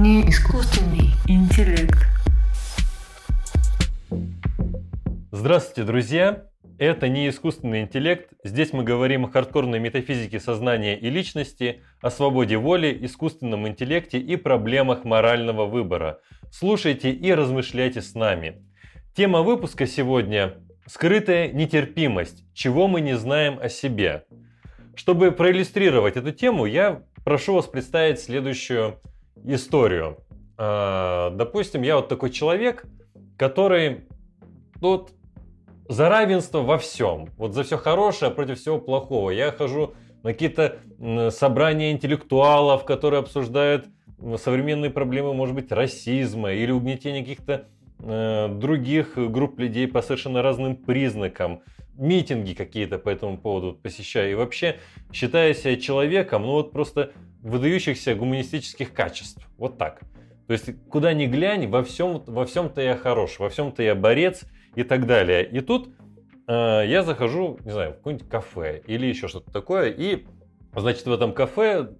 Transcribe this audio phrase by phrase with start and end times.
[0.00, 2.06] не искусственный интеллект.
[5.30, 6.46] Здравствуйте, друзья!
[6.78, 8.32] Это не искусственный интеллект.
[8.42, 14.36] Здесь мы говорим о хардкорной метафизике сознания и личности, о свободе воли, искусственном интеллекте и
[14.36, 16.20] проблемах морального выбора.
[16.50, 18.64] Слушайте и размышляйте с нами.
[19.14, 20.54] Тема выпуска сегодня–
[20.86, 24.24] скрытая нетерпимость, чего мы не знаем о себе.
[24.94, 28.98] Чтобы проиллюстрировать эту тему, я прошу вас представить следующую
[29.44, 30.18] историю.
[30.56, 32.84] А, допустим, я вот такой человек,
[33.36, 34.04] который
[34.80, 35.12] вот
[35.88, 37.30] за равенство во всем.
[37.36, 39.30] Вот за все хорошее против всего плохого.
[39.30, 40.78] Я хожу на какие-то
[41.30, 43.86] собрания интеллектуалов, которые обсуждают
[44.36, 50.76] современные проблемы, может быть, расизма или угнетения каких-то э, других групп людей по совершенно разным
[50.76, 51.62] признакам.
[51.96, 54.30] Митинги какие-то по этому поводу посещаю.
[54.30, 54.76] И вообще
[55.12, 59.46] считаю себя человеком, ну вот просто выдающихся гуманистических качеств.
[59.58, 60.00] Вот так.
[60.46, 64.42] То есть, куда ни глянь, во всем, во всем-то я хорош, во всем-то я борец
[64.74, 65.48] и так далее.
[65.48, 65.90] И тут
[66.48, 70.26] э, я захожу, не знаю, в какое-нибудь кафе или еще что-то такое, и,
[70.74, 71.90] значит, в этом кафе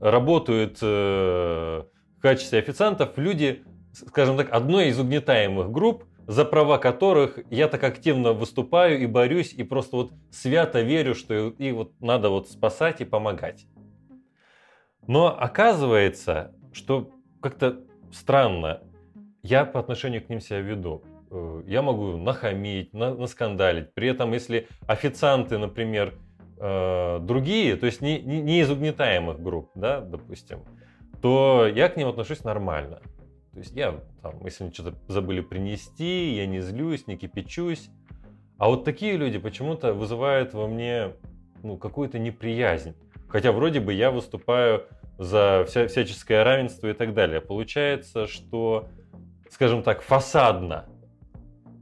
[0.00, 7.38] работают э, в качестве официантов люди, скажем так, одной из угнетаемых групп, за права которых
[7.50, 12.30] я так активно выступаю и борюсь, и просто вот свято верю, что их вот надо
[12.30, 13.66] вот спасать и помогать.
[15.06, 17.80] Но оказывается, что как-то
[18.12, 18.82] странно
[19.42, 21.02] я по отношению к ним себя веду.
[21.30, 23.94] Э, я могу нахамить, наскандалить.
[23.94, 26.14] При этом, если официанты, например,
[26.58, 30.64] э, другие, то есть не, не из угнетаемых групп, да, допустим,
[31.22, 33.00] то я к ним отношусь нормально.
[33.52, 37.90] То есть я, там, если они что-то забыли принести, я не злюсь, не кипячусь.
[38.58, 41.12] А вот такие люди почему-то вызывают во мне
[41.62, 42.94] ну, какую-то неприязнь.
[43.36, 44.86] Хотя вроде бы я выступаю
[45.18, 47.42] за вся, всяческое равенство и так далее.
[47.42, 48.88] Получается, что,
[49.50, 50.86] скажем так, фасадно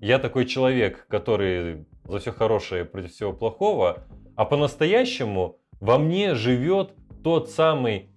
[0.01, 4.03] я такой человек, который за все хорошее против всего плохого,
[4.34, 6.91] а по-настоящему во мне живет
[7.23, 8.11] тот самый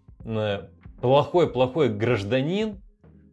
[0.99, 2.81] плохой-плохой гражданин,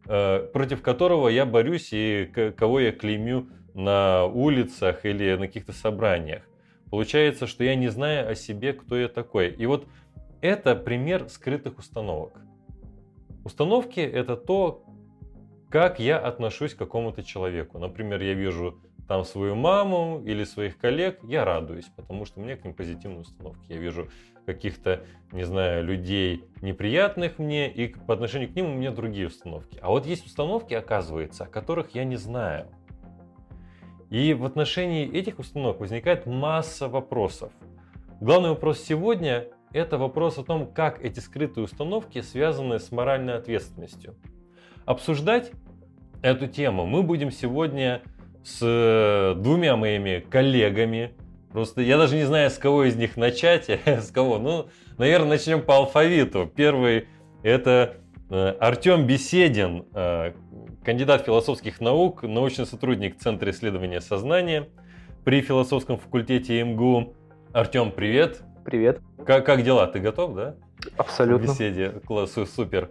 [0.07, 6.43] э, против которого я борюсь и кого я клеймю на улицах или на каких-то собраниях.
[6.95, 9.49] Получается, что я не знаю о себе, кто я такой.
[9.49, 9.87] И вот
[10.45, 12.39] это пример скрытых установок.
[13.43, 14.85] Установки это то,
[15.69, 17.79] как я отношусь к какому-то человеку.
[17.79, 22.57] Например, я вижу там свою маму или своих коллег, я радуюсь, потому что у меня
[22.57, 23.71] к ним позитивные установки.
[23.71, 24.09] Я вижу
[24.45, 29.79] каких-то, не знаю, людей неприятных мне, и по отношению к ним у меня другие установки.
[29.81, 32.67] А вот есть установки, оказывается, о которых я не знаю.
[34.09, 37.51] И в отношении этих установок возникает масса вопросов.
[38.21, 44.15] Главный вопрос сегодня– это вопрос о том, как эти скрытые установки связаны с моральной ответственностью.
[44.85, 45.51] Обсуждать
[46.21, 48.01] эту тему мы будем сегодня
[48.43, 51.11] с э, двумя моими коллегами.
[51.51, 54.39] Просто я даже не знаю, с кого из них начать, с кого.
[54.39, 56.49] Ну, наверное, начнем по алфавиту.
[56.55, 57.09] Первый
[57.43, 57.97] это
[58.29, 60.31] э, Артем Беседин, э,
[60.85, 64.69] кандидат философских наук, научный сотрудник Центра исследования сознания
[65.25, 67.13] при философском факультете МГУ.
[67.51, 68.41] Артем, привет.
[68.65, 68.99] Привет.
[69.25, 69.87] Как, как дела?
[69.87, 70.55] Ты готов, да?
[70.97, 71.47] Абсолютно.
[71.47, 71.89] К беседе.
[72.05, 72.89] Класс, супер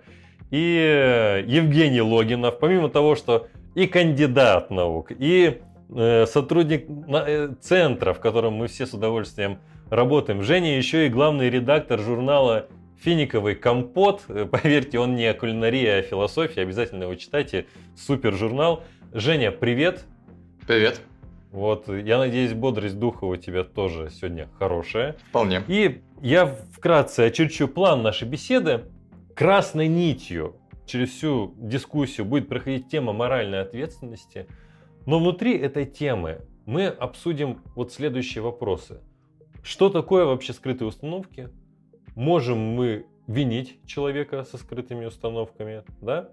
[0.54, 8.12] и э, Евгений Логинов, помимо того, что и кандидат наук, и э, сотрудник э, центра,
[8.12, 9.58] в котором мы все с удовольствием
[9.90, 10.42] работаем.
[10.44, 12.68] Женя еще и главный редактор журнала
[13.00, 14.22] Финиковый компот.
[14.52, 16.60] Поверьте, он не о кулинарии, а о философии.
[16.60, 17.66] Обязательно его читайте.
[17.96, 18.84] Супер журнал.
[19.12, 20.04] Женя, привет.
[20.68, 21.00] Привет.
[21.54, 25.14] Вот, я надеюсь, бодрость духа у тебя тоже сегодня хорошая.
[25.28, 25.62] Вполне.
[25.68, 28.86] И я вкратце очерчу план нашей беседы
[29.36, 34.48] красной нитью через всю дискуссию будет проходить тема моральной ответственности.
[35.06, 39.00] Но внутри этой темы мы обсудим вот следующие вопросы.
[39.62, 41.50] Что такое вообще скрытые установки?
[42.16, 46.30] Можем мы винить человека со скрытыми установками, да?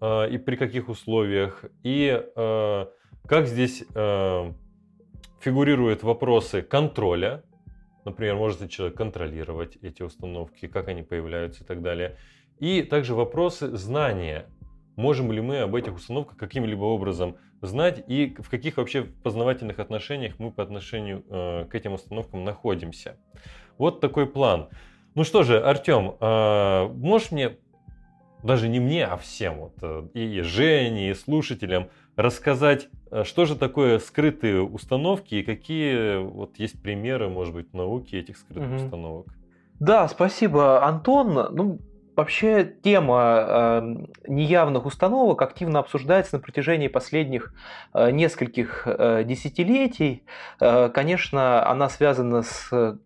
[0.00, 1.64] А, и при каких условиях?
[1.84, 2.90] И а,
[3.30, 4.52] как здесь а,
[5.40, 7.42] фигурируют вопросы контроля,
[8.04, 12.16] Например, может ли человек контролировать эти установки, как они появляются и так далее.
[12.58, 14.46] И также вопросы знания.
[14.96, 20.38] Можем ли мы об этих установках каким-либо образом знать и в каких вообще познавательных отношениях
[20.38, 23.16] мы по отношению э, к этим установкам находимся.
[23.78, 24.68] Вот такой план.
[25.14, 27.58] Ну что же, Артем, э, можешь мне,
[28.42, 33.56] даже не мне, а всем, вот, э, и Жене, и слушателям, рассказать, э, что же
[33.56, 38.76] такое скрытые установки и какие вот есть примеры, может быть, науки этих скрытых угу.
[38.76, 39.26] установок.
[39.78, 41.54] Да, спасибо, Антон.
[41.54, 41.78] Ну,
[42.20, 43.82] Вообще тема э,
[44.28, 47.54] неявных установок активно обсуждается на протяжении последних
[47.94, 50.24] э, нескольких э, десятилетий.
[50.60, 52.98] Э, конечно, она связана с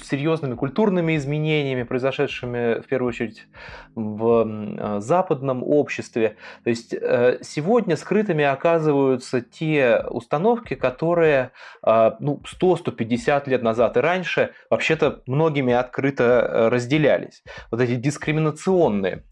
[0.00, 3.46] серьезными культурными изменениями, произошедшими в первую очередь
[3.94, 6.36] в э, западном обществе.
[6.64, 11.50] То есть э, сегодня скрытыми оказываются те установки, которые
[11.86, 17.42] э, ну, 100-150 лет назад и раньше вообще-то многими открыто разделялись.
[17.70, 19.24] Вот эти дискриминационные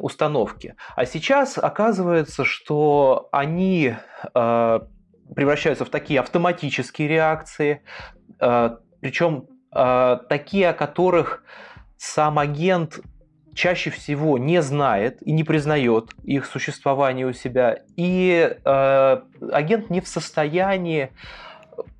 [0.00, 0.74] установки.
[0.96, 3.94] А сейчас оказывается, что они
[4.32, 7.82] превращаются в такие автоматические реакции,
[9.00, 11.42] причем э, такие, о которых
[11.96, 13.00] сам агент
[13.54, 19.20] чаще всего не знает и не признает их существование у себя, и э,
[19.52, 21.10] агент не в состоянии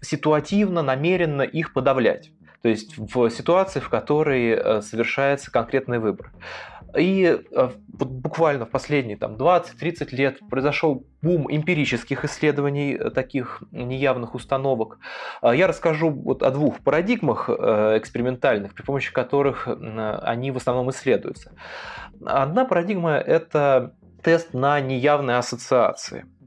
[0.00, 2.30] ситуативно, намеренно их подавлять.
[2.62, 6.32] То есть в ситуации, в которой э, совершается конкретный выбор.
[6.98, 13.62] И э, вот буквально в последние там, 20-30 лет произошел бум эмпирических исследований э, таких
[13.70, 14.98] неявных установок.
[15.42, 21.52] Я расскажу вот о двух парадигмах экспериментальных, при помощи которых они в основном исследуются.
[22.24, 26.26] Одна парадигма– это тест на неявные ассоциации–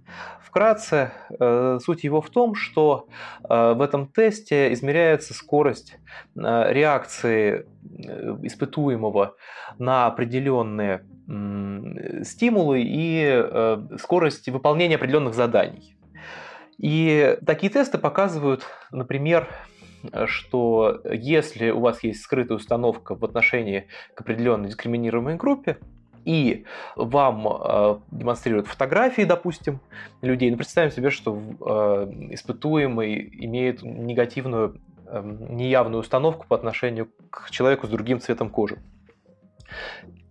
[0.52, 3.08] Вкратце, э, суть его в том, что
[3.50, 5.98] э, в этом тесте измеряется скорость
[6.36, 7.66] э, реакции
[8.44, 9.36] испытуемого
[9.80, 11.06] на определенные
[12.24, 15.96] стимулы и скорость выполнения определенных заданий.
[16.78, 19.48] И такие тесты показывают, например,
[20.26, 25.78] что если у вас есть скрытая установка в отношении к определенной дискриминируемой группе,
[26.26, 26.66] и
[26.96, 29.80] вам э, демонстрируют фотографии, допустим,
[30.22, 37.50] людей, ну, представим себе, что э, испытуемый имеет негативную, э, неявную установку по отношению к
[37.50, 38.78] человеку с другим цветом кожи.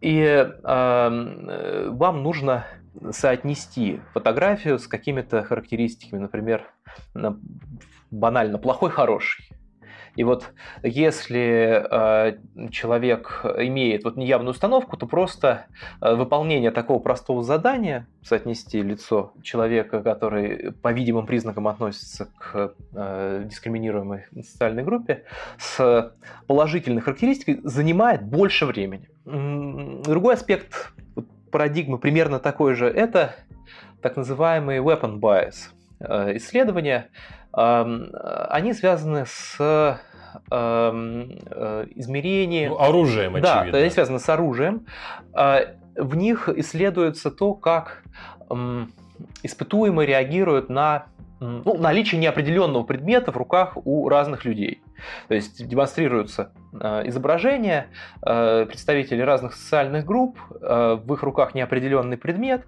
[0.01, 2.67] И э, вам нужно
[3.11, 6.67] соотнести фотографию с какими-то характеристиками, например,
[8.11, 9.49] банально плохой, хороший.
[10.17, 10.53] И вот
[10.83, 12.39] если э,
[12.71, 15.67] человек имеет вот неявную установку, то просто
[16.01, 23.45] э, выполнение такого простого задания, соотнести лицо человека, который по видимым признакам относится к э,
[23.47, 25.25] дискриминируемой социальной группе,
[25.59, 26.13] с
[26.47, 29.09] положительной характеристикой, занимает больше времени.
[29.25, 30.93] Другой аспект
[31.51, 33.35] парадигмы примерно такой же– это
[34.03, 35.71] так называемый weapon bias
[36.01, 37.09] э, исследования,
[37.53, 40.01] они связаны с
[40.51, 42.71] эм, э, измерением...
[42.71, 43.73] Ну, оружием, очевидно.
[43.73, 44.87] Да, они связаны с оружием.
[45.33, 45.63] А,
[45.97, 48.03] в них исследуется то, как
[49.43, 51.07] испытуемые реагируют на
[51.39, 54.83] ну, наличие неопределенного предмета в руках у разных людей.
[55.29, 57.87] То есть демонстрируются э, изображения
[58.23, 62.67] э, представителей разных социальных групп, в их руках неопределенный предмет,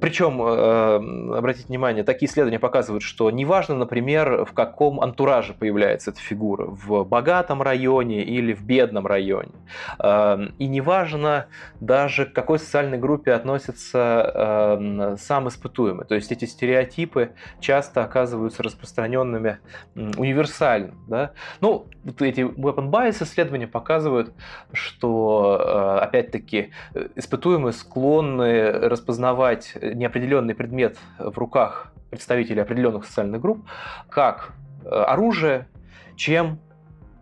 [0.00, 6.20] причем, э, обратите внимание, такие исследования показывают, что неважно, например, в каком антураже появляется эта
[6.20, 9.52] фигура, в богатом районе или в бедном районе.
[9.98, 11.46] Э, и неважно
[11.80, 16.06] даже к какой социальной группе относится э, сам испытуемый.
[16.06, 19.58] То есть эти стереотипы часто оказываются распространенными
[19.94, 20.94] универсально.
[21.08, 21.32] Да?
[21.60, 24.32] Ну, вот эти weapon bias исследования показывают,
[24.72, 26.70] что, опять-таки,
[27.14, 33.66] испытуемые склонны распознавать неопределенный предмет в руках представителей определенных социальных групп
[34.08, 34.52] как
[34.84, 35.68] э, оружие,
[36.16, 36.58] чем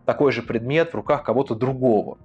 [0.04, 2.18] такой же предмет в руках кого-то другого.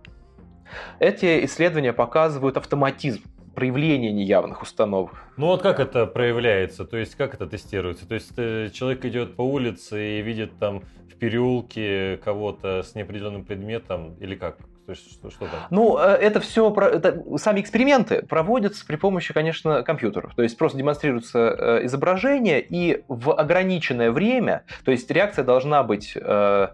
[0.99, 3.23] Эти исследования показывают автоматизм
[3.55, 5.11] проявления неявных установок.
[5.35, 8.07] Ну вот как это проявляется, то есть как это тестируется?
[8.07, 10.81] То есть э, человек идет по улице и видит там
[11.11, 14.57] в переулке кого-то с неопределенным предметом или как?
[14.89, 15.59] То есть что, что там?
[15.69, 20.33] Ну, э, это все, это, сами эксперименты проводятся при помощи, конечно, компьютеров.
[20.33, 26.13] То есть просто демонстрируется э, изображение, и в ограниченное время, то есть реакция должна быть
[26.15, 26.69] э,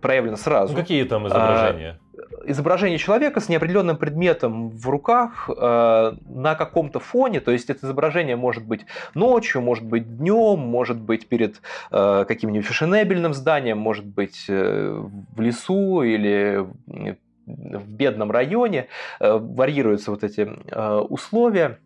[0.00, 0.72] проявлена сразу.
[0.72, 2.00] Ну, какие там изображения?
[2.46, 8.36] изображение человека с неопределенным предметом в руках э, на каком-то фоне, то есть это изображение
[8.36, 11.60] может быть ночью, может быть днем, может быть перед
[11.90, 15.02] э, каким-нибудь фешенебельным зданием, может быть э,
[15.34, 16.66] в лесу или
[17.46, 18.88] в бедном районе,
[19.20, 21.78] э, варьируются вот эти э, условия.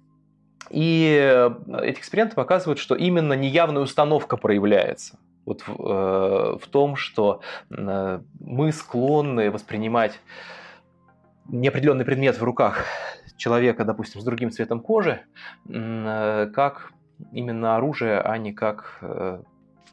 [0.70, 1.50] И э,
[1.82, 9.50] эти эксперименты показывают, что именно неявная установка проявляется вот в, в том, что мы склонны
[9.50, 10.20] воспринимать
[11.46, 12.84] неопределенный предмет в руках
[13.38, 15.22] человека, допустим, с другим цветом кожи,
[15.66, 16.92] как
[17.32, 19.02] именно оружие, а не как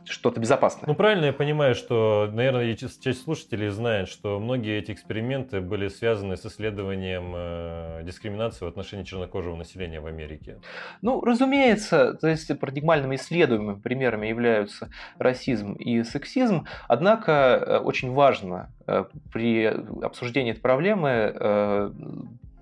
[0.05, 0.85] что-то безопасное.
[0.87, 6.37] Ну, правильно я понимаю, что, наверное, часть слушателей знает, что многие эти эксперименты были связаны
[6.37, 10.59] с исследованием э, дискриминации в отношении чернокожего населения в Америке.
[11.01, 18.71] Ну, разумеется, то есть парадигмальными исследуемыми примерами являются расизм и сексизм, однако э, очень важно
[18.87, 21.91] э, при обсуждении этой проблемы э,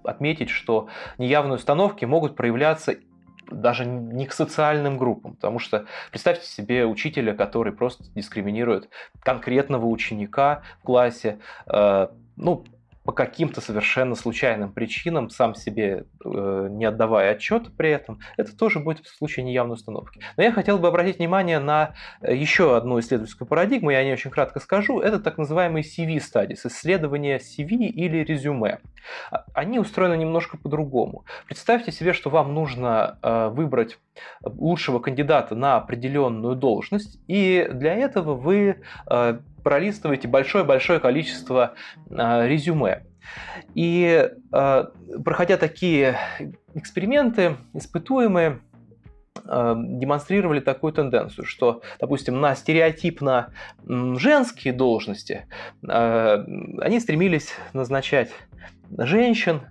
[0.04, 2.96] отметить, что неявные установки могут проявляться
[3.52, 8.90] даже не к социальным группам, потому что представьте себе учителя, который просто дискриминирует
[9.22, 12.66] конкретного ученика в классе, э, ну,
[13.04, 18.80] по каким-то совершенно случайным причинам, сам себе э, не отдавая отчета при этом, это тоже
[18.80, 20.22] будет в случае неявной установки.
[20.38, 24.14] Но я хотел бы обратить внимание на э, еще одну исследовательскую парадигму, я о ней
[24.14, 25.00] очень кратко скажу.
[25.00, 28.80] Это так называемые CV studies, исследования CV или резюме.
[29.32, 31.26] А, они устроены немножко по-другому.
[31.48, 33.98] Представьте себе, что вам нужно э, выбрать
[34.44, 41.74] лучшего кандидата на определенную должность, и для этого вы э, пролистываете большое-большое количество
[42.10, 43.06] э, резюме.
[43.74, 44.86] И э,
[45.24, 46.18] проходя такие
[46.74, 48.60] эксперименты, испытуемые
[49.46, 53.52] демонстрировали такую тенденцию, что, допустим, на стереотипно
[53.86, 55.48] женские должности
[55.82, 58.30] они стремились назначать
[58.98, 59.62] женщин,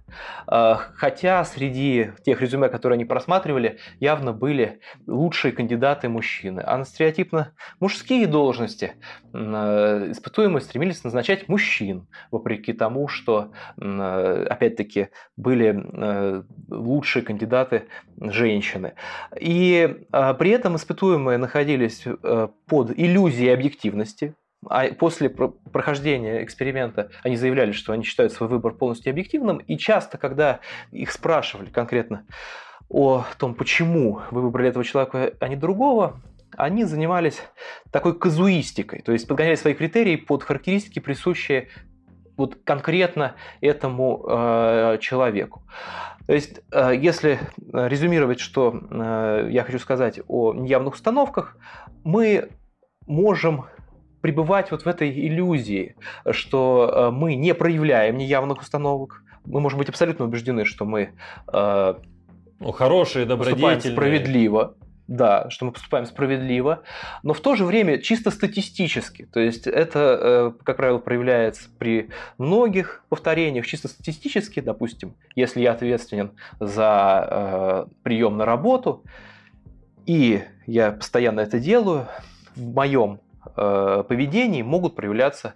[0.46, 6.62] а, хотя среди тех резюме, которые они просматривали, явно были лучшие кандидаты мужчины.
[6.64, 8.94] А на стереотипно мужские должности
[9.32, 15.84] а, испытуемые стремились назначать мужчин, вопреки тому, что, а, опять-таки, были
[16.68, 17.88] лучшие кандидаты
[18.18, 18.94] женщины.
[19.38, 22.04] И при этом испытуемые находились
[22.66, 24.34] под иллюзией объективности,
[24.69, 30.19] а после прохождения эксперимента они заявляли, что они считают свой выбор полностью объективным, и часто,
[30.19, 30.61] когда
[30.92, 32.25] их спрашивали конкретно
[32.88, 36.21] о том, почему вы выбрали этого человека, а не другого,
[36.57, 37.40] они занимались
[37.90, 41.69] такой казуистикой, то есть подгоняли свои критерии под характеристики, присущие
[42.37, 45.62] вот конкретно этому э, человеку.
[46.26, 47.38] То есть, э, если
[47.73, 51.57] резюмировать, что э, я хочу сказать о неявных установках,
[52.04, 52.50] мы
[53.07, 53.66] можем
[54.22, 55.96] пребывать вот в этой иллюзии,
[56.30, 59.22] что э, мы не проявляем неявных установок.
[59.44, 61.10] Мы можем быть абсолютно убеждены, что мы
[61.52, 61.94] э,
[62.60, 63.80] ну, хорошие, добродетельные.
[63.80, 64.74] справедливо.
[65.08, 66.84] Да, что мы поступаем справедливо,
[67.24, 69.26] но в то же время чисто статистически.
[69.30, 74.60] То есть это, э, как правило, проявляется при многих повторениях чисто статистически.
[74.60, 79.02] Допустим, если я ответственен за прием на работу,
[80.06, 82.06] и я постоянно это делаю,
[82.56, 85.54] в моем э, поведении могут проявляться,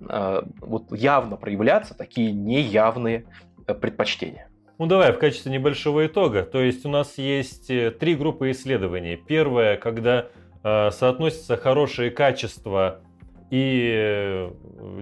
[0.00, 3.24] э, вот явно проявляться такие неявные
[3.66, 4.48] э, предпочтения.
[4.78, 6.44] Ну давай в качестве небольшого итога.
[6.44, 9.16] То есть у нас есть э, три группы исследований.
[9.16, 10.26] Первое, когда
[10.62, 13.00] э, соотносятся хорошие качества
[13.50, 14.50] и э,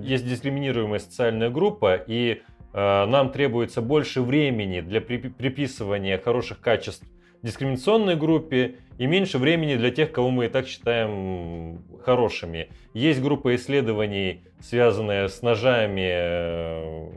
[0.01, 7.07] есть дискриминируемая социальная группа, и э, нам требуется больше времени для приписывания хороших качеств
[7.43, 12.69] дискриминационной группе и меньше времени для тех, кого мы и так считаем хорошими.
[12.95, 17.11] Есть группа исследований, связанная с ножами, э,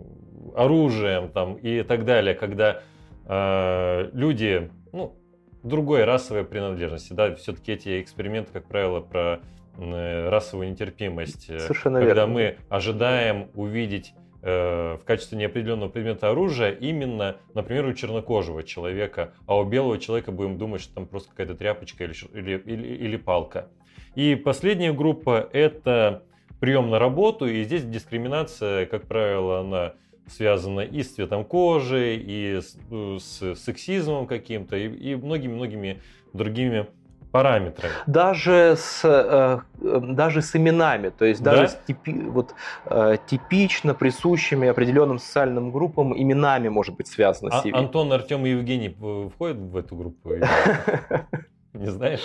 [0.55, 2.81] оружием там, и так далее, когда
[3.25, 5.15] э, люди ну,
[5.63, 7.13] другой расовой принадлежности.
[7.13, 9.39] Да, все-таки эти эксперименты, как правило, про
[9.77, 11.49] э, расовую нетерпимость.
[11.49, 12.33] Э, Совершенно когда верно.
[12.33, 19.57] мы ожидаем увидеть Э, в качестве неопределенного предмета оружия именно, например, у чернокожего человека, а
[19.57, 23.67] у белого человека будем думать, что там просто какая-то тряпочка или, или, или, или палка.
[24.15, 26.23] И последняя группа– это
[26.61, 29.93] прием на работу, и здесь дискриминация, как правило, она
[30.27, 36.87] связана и с цветом кожи, и с, э, с сексизмом каким-то, и многими-многими другими
[37.31, 37.93] параметрами.
[38.07, 41.67] Даже с, э, э, даже с именами, то есть даже да?
[41.67, 42.55] с типи, вот,
[42.85, 48.89] э, типично присущими определенным социальным группам именами может быть связано а, Антон, Артем и Евгений
[49.35, 50.31] входят в эту группу?
[51.73, 52.23] Не знаешь?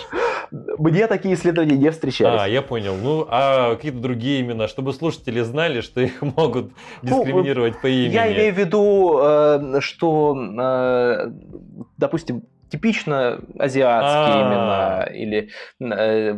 [0.51, 2.41] Мне такие исследования не встречались.
[2.41, 2.97] А, я понял.
[2.97, 7.87] Ну, а какие-то другие имена, чтобы слушатели знали, что их могут ну, дискриминировать ну, по
[7.89, 8.15] имени.
[8.15, 11.31] Я имею в виду, что,
[11.99, 15.07] допустим, типично азиатские А-а-а.
[15.09, 15.51] имена или
[15.81, 16.33] э,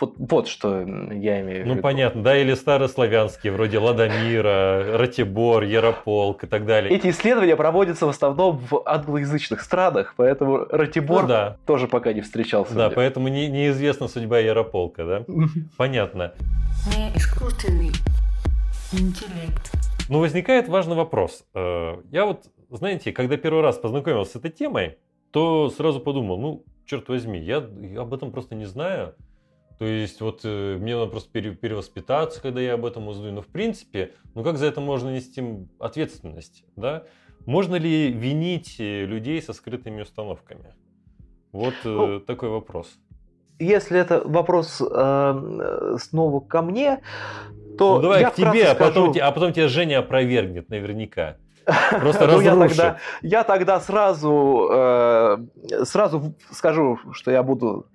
[0.00, 1.74] вот, вот что я имею в ну, виду.
[1.76, 6.92] Ну, понятно, да, или старославянские, вроде Ладомира, Ратибор, Ярополк и так далее.
[6.92, 11.56] Эти исследования проводятся в основном в англоязычных странах, поэтому Ратибор ну, да.
[11.66, 12.74] тоже пока не встречался.
[12.74, 15.24] Да, поэтому не, неизвестна судьба Ярополка, да?
[15.76, 16.32] Понятно.
[16.96, 17.92] Не искусственный
[18.92, 19.70] интеллект.
[20.08, 21.44] Ну, возникает важный вопрос.
[21.54, 24.96] Э, я вот, знаете, когда первый раз познакомился с этой темой,
[25.30, 29.14] то сразу подумал, ну, черт возьми, я, я об этом просто не знаю.
[29.78, 33.32] То есть вот э, мне надо просто пере- перевоспитаться, когда я об этом узнаю.
[33.32, 35.42] Но в принципе, ну как за это можно нести
[35.78, 37.04] ответственность, да?
[37.46, 40.74] Можно ли винить э, людей со скрытыми установками?
[41.52, 42.88] Вот э, Ну, такой вопрос.
[43.58, 47.00] Если это вопрос э, снова ко мне,
[47.78, 50.68] то ну давай я к тебе, вкратце а потом, скажу- а потом тебя Женя опровергнет
[50.68, 51.38] наверняка.
[52.00, 55.38] Просто Ну, я тогда, я тогда сразу, э,
[55.84, 57.86] сразу скажу, что я буду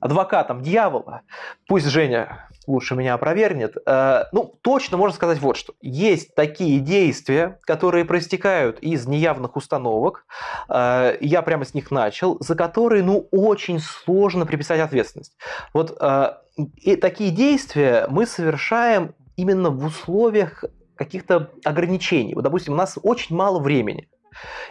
[0.00, 1.22] адвокатом дьявола.
[1.66, 3.76] Пусть Женя лучше меня опровергнет.
[3.86, 5.74] Э, ну, точно можно сказать вот что.
[5.80, 10.26] Есть такие действия, которые проистекают из неявных установок.
[10.68, 15.36] Э, я прямо с них начал, за которые, ну, очень сложно приписать ответственность.
[15.72, 16.32] Вот э,
[16.76, 20.64] и такие действия мы совершаем именно в условиях
[20.96, 22.34] каких-то ограничений.
[22.34, 24.08] Вот, допустим, у нас очень мало времени.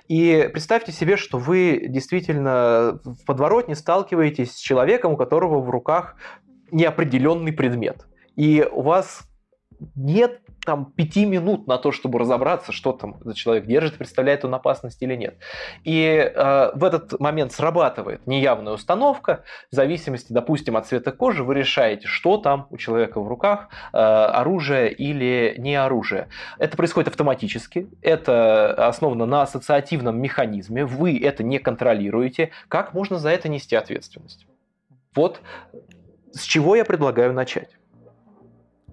[0.08, 6.15] И представьте себе, что вы действительно в подворотне сталкиваетесь с человеком, у которого в руках
[6.72, 8.05] неопределенный предмет.
[8.36, 9.22] И у вас
[9.96, 14.53] нет там пяти минут на то, чтобы разобраться, что там этот человек держит, представляет он
[14.53, 15.38] опасность или нет.
[15.84, 21.55] И э, в этот момент срабатывает неявная установка, в зависимости, допустим, от цвета кожи, вы
[21.55, 26.27] решаете, что там у человека в руках, э, оружие или не оружие.
[26.57, 32.51] Это происходит автоматически, это основано на ассоциативном механизме, вы это не контролируете.
[32.67, 34.45] Как можно за это нести ответственность?
[35.15, 35.41] Вот
[36.36, 37.69] с чего я предлагаю начать.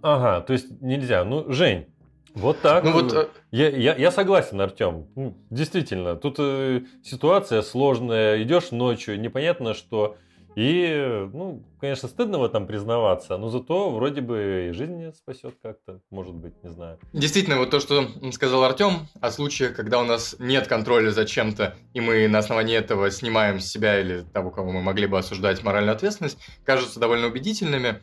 [0.02, 1.24] Ага, то есть нельзя.
[1.24, 1.86] Ну, Жень,
[2.34, 2.84] вот так.
[2.84, 5.06] Ну вот, э, Я, я, я согласен, Артем.
[5.14, 8.42] Ну, Действительно, тут э, ситуация сложная.
[8.42, 10.16] Идешь ночью, непонятно что.
[10.54, 16.00] И, ну, конечно, стыдно в этом признаваться, но зато вроде бы и жизнь спасет как-то,
[16.10, 16.98] может быть, не знаю.
[17.14, 21.74] Действительно, вот то, что сказал Артем, о случаях, когда у нас нет контроля за чем-то,
[21.94, 25.62] и мы на основании этого снимаем с себя или того, кого мы могли бы осуждать
[25.62, 28.02] моральную ответственность, кажутся довольно убедительными.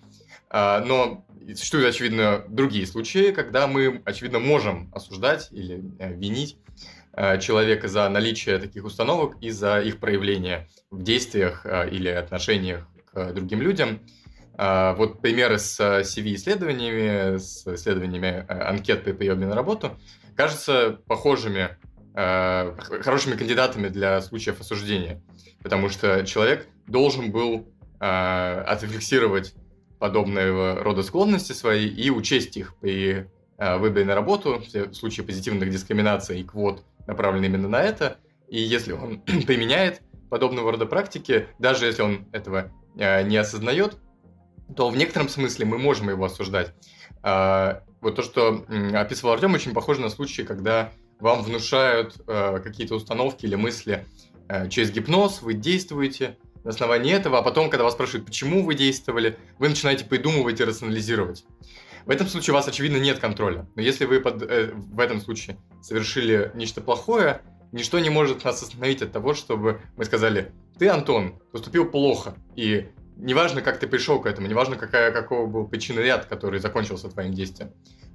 [0.50, 1.26] А, Но
[1.56, 6.58] существуют, очевидно, другие случаи, когда мы, очевидно, можем осуждать или э, винить
[7.14, 12.88] э, человека за наличие таких установок и за их проявление в действиях э, или отношениях
[13.12, 14.02] к другим людям.
[14.58, 19.98] А, Вот примеры с CV-исследованиями, с исследованиями анкет при приеме на работу,
[20.36, 21.78] кажутся похожими,
[22.14, 25.22] хорошими кандидатами для случаев осуждения,
[25.64, 29.54] потому что человек должен был отрефлексировать
[30.00, 35.26] подобного рода склонности свои и учесть их при э, выборе на работу, все в случае
[35.26, 38.18] позитивных дискриминаций и квот направлены именно на это.
[38.48, 43.98] И если он применяет подобного рода практики, даже если он этого э, не осознает,
[44.76, 46.74] то в некотором смысле мы можем его осуждать.
[47.22, 52.96] А, Вот то, что описывал Артем, очень похоже на случаи, когда вам внушают э, какие-то
[52.96, 54.06] установки или мысли
[54.70, 59.38] через гипноз, вы действуете на основании этого, а потом, когда вас спрашивают, почему вы действовали,
[59.58, 61.46] вы начинаете придумывать и рационализировать.
[62.06, 63.68] В этом случае у вас, очевидно, нет контроля.
[63.76, 67.42] Но если вы под, э, в этом случае совершили нечто плохое,
[67.72, 72.88] ничто не может нас остановить от того, чтобы мы сказали, ты, Антон, поступил плохо, и
[73.18, 77.34] неважно, как ты пришел к этому, неважно, какая, какого был причинный ряд, который закончился твоим
[77.34, 77.72] действием,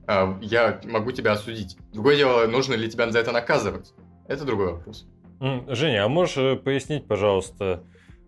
[0.07, 1.76] а, я могу тебя осудить.
[1.92, 3.92] Другое дело, нужно ли тебя за это наказывать?
[4.26, 5.07] Это другой вопрос.
[5.68, 7.85] Женя, а можешь э, пояснить, пожалуйста,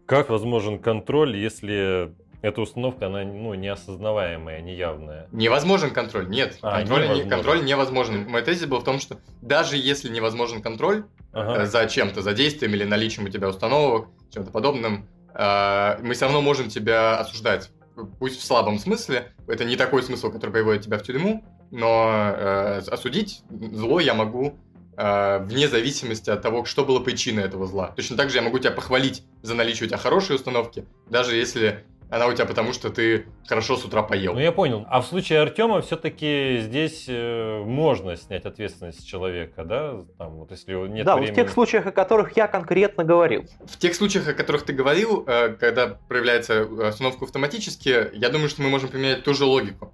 [0.07, 5.29] как возможен контроль, если эта установка, она ну, неосознаваемая, неявная?
[5.33, 6.29] Невозможен контроль.
[6.29, 7.29] Нет, А, контроль, не- невозможен.
[7.31, 8.29] контроль невозможен.
[8.29, 11.62] Мой тезис был в том, что даже если невозможен контроль Ага.
[11.62, 16.27] э, за чем-то, за действием или наличием у тебя установок, чем-то подобным, э, мы все
[16.27, 17.71] равно можем тебя осуждать.
[18.19, 22.79] Пусть в слабом смысле, это не такой смысл, который приводит тебя в тюрьму, но э,
[22.90, 24.59] осудить зло я могу
[24.96, 27.92] вне зависимости от того, что было причиной этого зла.
[27.96, 31.85] Точно так же я могу тебя похвалить за наличие у тебя хорошей установки, даже если
[32.09, 34.35] она у тебя потому, что ты хорошо с утра поел.
[34.35, 34.87] Ну я понял.
[34.88, 40.04] А в случае Артема все-таки здесь э, можно снять ответственность с человека, да?
[40.16, 41.32] Там, вот если нет да, вот времени.
[41.32, 43.46] в тех случаях, о которых я конкретно говорил.
[43.64, 48.62] В тех случаях, о которых ты говорил, э, когда проявляется установка автоматически, я думаю, что
[48.62, 49.92] мы можем применять ту же логику.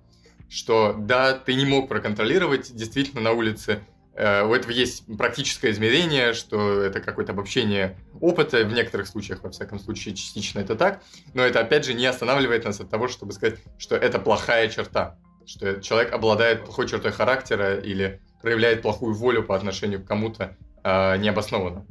[0.50, 6.34] Что да, ты не мог проконтролировать, действительно на улице э, у этого есть практическое измерение,
[6.34, 11.42] что это какое-то обобщение опыта, в некоторых случаях, во всяком случае, частично это так, но
[11.42, 15.80] это опять же не останавливает нас от того, чтобы сказать, что это плохая черта, что
[15.80, 21.86] человек обладает плохой чертой характера или проявляет плохую волю по отношению к кому-то э, необоснованно.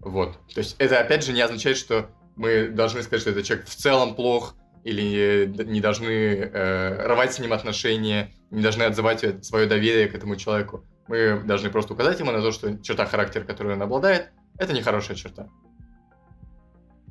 [0.00, 0.38] Вот.
[0.52, 3.74] То есть это опять же не означает, что мы должны сказать, что этот человек в
[3.74, 10.08] целом плох, или не должны э, рвать с ним отношения, не должны отзывать свое доверие
[10.08, 10.84] к этому человеку.
[11.08, 15.16] Мы должны просто указать ему на то, что черта характера, которую он обладает, это нехорошая
[15.16, 15.48] черта.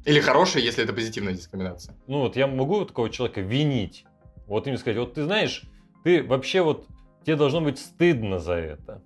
[0.05, 1.95] Или хорошая, если это позитивная дискриминация.
[2.07, 4.05] Ну вот я могу такого человека винить.
[4.47, 5.63] Вот им сказать, вот ты знаешь,
[6.03, 6.87] ты вообще вот,
[7.23, 9.01] тебе должно быть стыдно за это.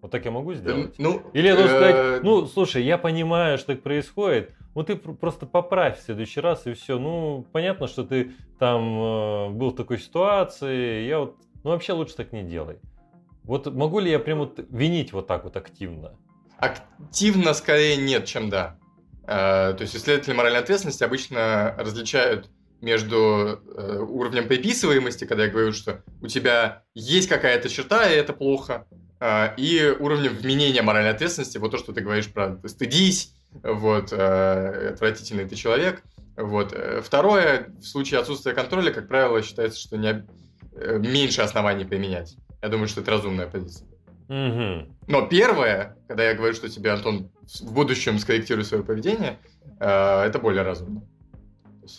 [0.00, 0.94] Вот так я могу сделать?
[0.98, 4.96] Ну, Или я должен э, сказать, ну, слушай, я понимаю, что так происходит, ну ты
[4.96, 6.98] пр- просто поправь в следующий раз и все.
[6.98, 12.14] Ну, понятно, что ты там э, был в такой ситуации, я вот, ну вообще лучше
[12.16, 12.78] так не делай.
[13.44, 16.18] Вот могу ли я прям вот винить вот так вот активно?
[16.58, 18.78] Активно скорее нет, чем да.
[19.26, 25.72] Э, То есть исследователи моральной ответственности обычно различают между э, уровнем приписываемости, когда я говорю,
[25.72, 28.86] что у тебя есть какая-то черта, и это плохо,
[29.20, 35.44] э, и уровнем вменения моральной ответственности, вот то, что ты говоришь про «стыдись», вот, отвратительный
[35.44, 36.02] ты человек.
[36.36, 36.76] Вот.
[37.04, 40.26] Второе, в случае отсутствия контроля, как правило, считается, что не,
[40.98, 42.36] меньше оснований применять.
[42.64, 43.86] Я думаю, что это разумная позиция.
[44.28, 44.96] Мгм.
[45.06, 49.36] Но первое, когда я говорю, что тебе, Антон, в будущем скорректируй свое поведение,
[49.80, 51.02] э, это более разумно.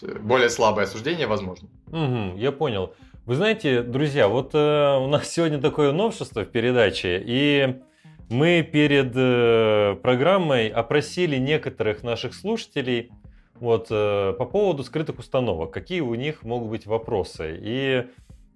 [0.01, 1.69] Э, более слабое осуждение возможно.
[1.91, 2.95] Мгм, я понял.
[3.27, 7.81] Вы знаете, друзья, вот э, у нас сегодня такое новшество в передаче, и
[8.31, 13.11] мы перед э, программой опросили некоторых наших слушателей
[13.53, 17.55] вот, э, по поводу скрытых установок, какие у них могут быть вопросы.
[17.61, 18.07] И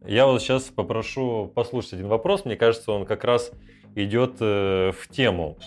[0.06, 3.52] я вот сейчас попрошу послушать один вопрос, мне кажется, он как раз
[3.96, 5.58] идет э, в тему.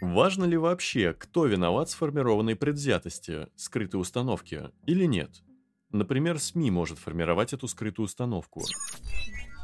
[0.00, 5.30] Важно ли вообще, кто виноват в сформированной предвзятости, скрытой установки, или нет?
[5.90, 8.62] Например, СМИ может формировать эту скрытую установку.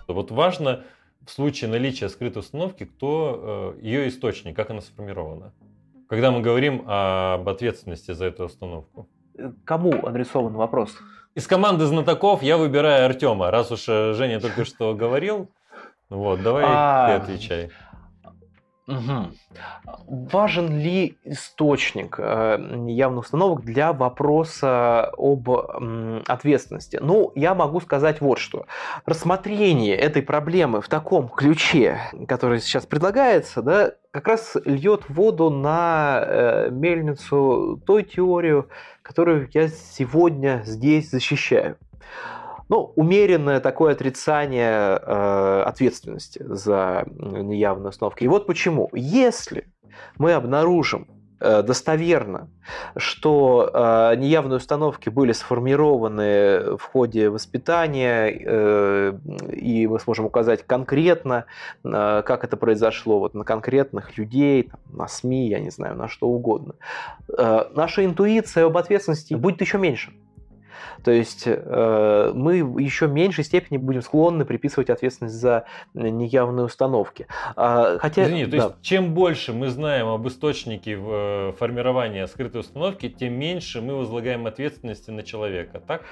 [0.06, 0.84] Вот важно
[1.26, 5.52] в случае наличия скрытой установки, кто э, ее источник, как она сформирована.
[6.08, 9.08] Когда мы говорим об ответственности за эту установку.
[9.64, 10.96] Кому адресован вопрос?
[11.38, 15.48] Из команды знатоков я выбираю Артема, раз уж э, Женя только что говорил.
[16.10, 17.06] Вот, давай А.
[17.06, 17.70] ты отвечай.
[18.88, 19.34] Мгм.
[20.08, 26.98] Важен ли источник э, явных установок для вопроса об м, ответственности?
[27.00, 28.66] Ну, я могу сказать вот что.
[29.06, 36.20] Рассмотрение этой проблемы в таком ключе, который сейчас предлагается, да, как раз льет воду на
[36.24, 38.68] э, мельницу той теорию,
[39.02, 41.76] которую я сегодня здесь защищаю.
[42.68, 48.24] Ну, умеренное такое отрицание э, ответственности за неявные установки.
[48.24, 48.90] И вот почему.
[48.92, 49.68] Если
[50.18, 51.06] мы обнаружим
[51.40, 52.48] достоверно,
[52.96, 59.18] что э, неявные установки были сформированы в ходе воспитания, э,
[59.52, 61.44] и мы сможем указать конкретно,
[61.84, 66.28] э, как это произошло вот на конкретных людей, на СМИ, я не знаю, на что
[66.28, 66.74] угодно,
[67.36, 70.12] э, наша интуиция об ответственности будет еще меньше.
[71.04, 75.64] То есть э, мы еще в меньшей степени будем склонны приписывать ответственность за
[75.94, 77.26] неявные установки.
[77.56, 78.56] А, хотя, Извини, то да.
[78.56, 84.46] есть чем больше мы знаем об источнике э, формирования скрытой установки, тем меньше мы возлагаем
[84.46, 86.02] ответственности на человека, так?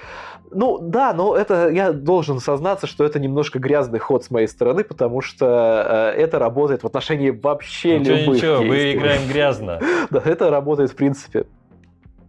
[0.51, 4.83] Ну да, но это я должен сознаться, что это немножко грязный ход с моей стороны,
[4.83, 8.93] потому что э, это работает в отношении вообще Ничего, любых ничего, мы действий.
[8.95, 9.79] играем грязно.
[10.09, 11.45] Да, это работает в принципе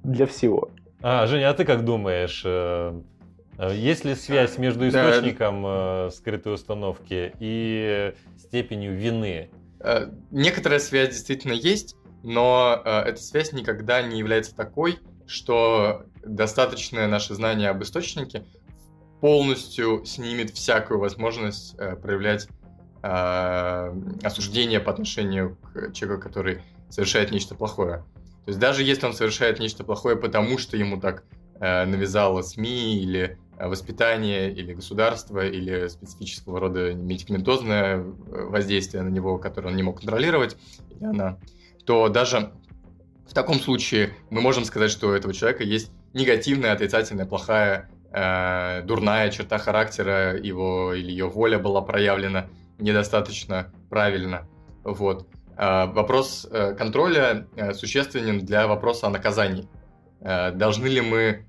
[0.03, 0.71] для всего.
[1.01, 3.01] А, Женя, а ты как думаешь, э,
[3.59, 5.11] э, есть ли связь между Да.
[5.11, 9.51] источником э, скрытой установки и степенью вины?
[10.33, 17.71] Некоторая связь действительно есть, но эта связь никогда не является такой, что достаточное наше знание
[17.71, 18.45] об источнике
[19.21, 22.49] полностью снимет всякую возможность проявлять
[23.01, 28.05] осуждение по отношению к человеку, который совершает нечто плохое.
[28.49, 31.23] То есть даже если он совершает нечто плохое, потому что ему так
[31.61, 38.03] э, навязало СМИ или э, воспитание, или государство, или специфического рода медикаментозное э,
[38.47, 40.57] воздействие на него, которое он не мог контролировать,
[40.89, 41.37] или она,
[41.85, 42.53] то даже
[43.29, 48.81] в таком случае мы можем сказать, что у этого человека есть негативная, отрицательная, плохая, э,
[48.87, 52.47] дурная черта характера, его или ее воля была проявлена
[52.79, 54.49] недостаточно правильно.
[54.85, 55.29] Вот.
[55.61, 59.69] А, Вопрос э, контроля э, существенен для вопроса о наказании.
[60.21, 61.49] Э, Должны ли мы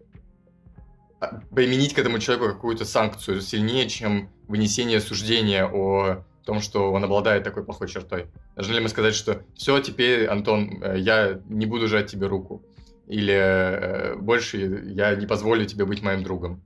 [1.20, 7.04] а, применить к этому человеку какую-то санкцию сильнее, чем вынесение суждения о том, что он
[7.04, 8.26] обладает такой плохой чертой?
[8.56, 12.66] Должны ли мы сказать, что все, теперь, Антон, э, я не буду жать тебе руку?
[13.06, 16.64] Или э, больше я не позволю тебе быть моим другом?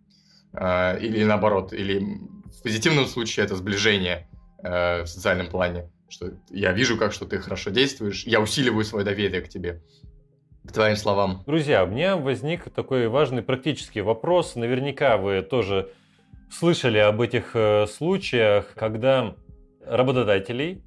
[0.54, 2.00] Э, Или наоборот, или
[2.58, 4.30] в позитивном случае это сближение
[4.64, 9.04] э, в социальном плане, что я вижу, как что ты хорошо действуешь, я усиливаю свое
[9.04, 9.82] доверие к тебе,
[10.64, 11.44] к твоим словам.
[11.48, 14.56] Друзья, у меня возник такой важный практический вопрос.
[14.56, 15.90] Наверняка вы тоже
[16.52, 19.36] слышали об этих э, случаях, когда
[19.84, 20.84] работодателей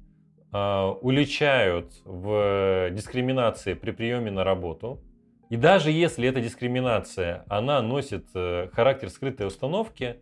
[0.53, 5.03] э, уличают в дискриминации при приеме на работу.
[5.49, 10.21] И даже если эта дискриминация, она носит э, характер скрытой установки,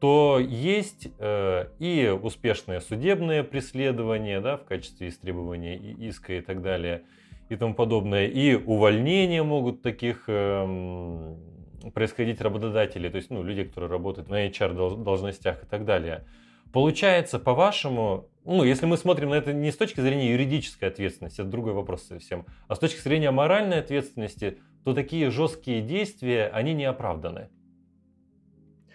[0.00, 7.02] то есть э, и успешное судебное преследование да, в качестве истребования иска и так далее
[7.48, 11.34] и тому подобное, и увольнения могут таких э,
[11.94, 16.24] происходить работодателей, то есть ну, люди, которые работают на HR должностях и так далее.
[16.72, 21.48] Получается, по-вашему, ну, если мы смотрим на это не с точки зрения юридической ответственности, это
[21.48, 26.84] другой вопрос совсем, а с точки зрения моральной ответственности, то такие жесткие действия, они не
[26.84, 27.48] оправданы.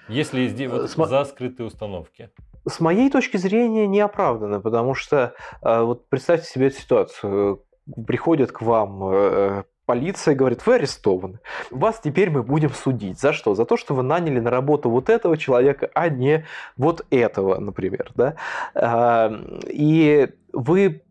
[0.08, 1.08] Если здесь вот Сма...
[1.08, 2.30] за скрытые установки.
[2.68, 7.64] С моей точки зрения не оправданы, потому что э, вот представьте себе эту ситуацию.
[8.06, 11.40] Приходят к вам э, полиция говорит, вы арестованы.
[11.72, 13.20] Вас теперь мы будем судить.
[13.20, 13.56] За что?
[13.56, 16.46] За то, что вы наняли на работу вот этого человека, а не
[16.78, 18.12] вот этого, например.
[18.16, 19.32] Да?
[19.68, 21.04] И вы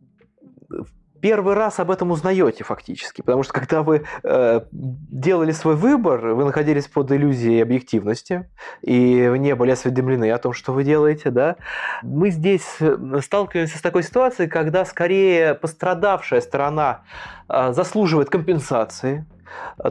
[1.22, 6.44] первый раз об этом узнаете фактически, потому что когда вы э, делали свой выбор, вы
[6.44, 8.50] находились под иллюзией объективности
[8.82, 11.56] и не были осведомлены о том, что вы делаете, да.
[12.02, 17.02] Мы здесь э, сталкиваемся с такой ситуацией, когда скорее пострадавшая сторона
[17.48, 19.24] э, заслуживает компенсации,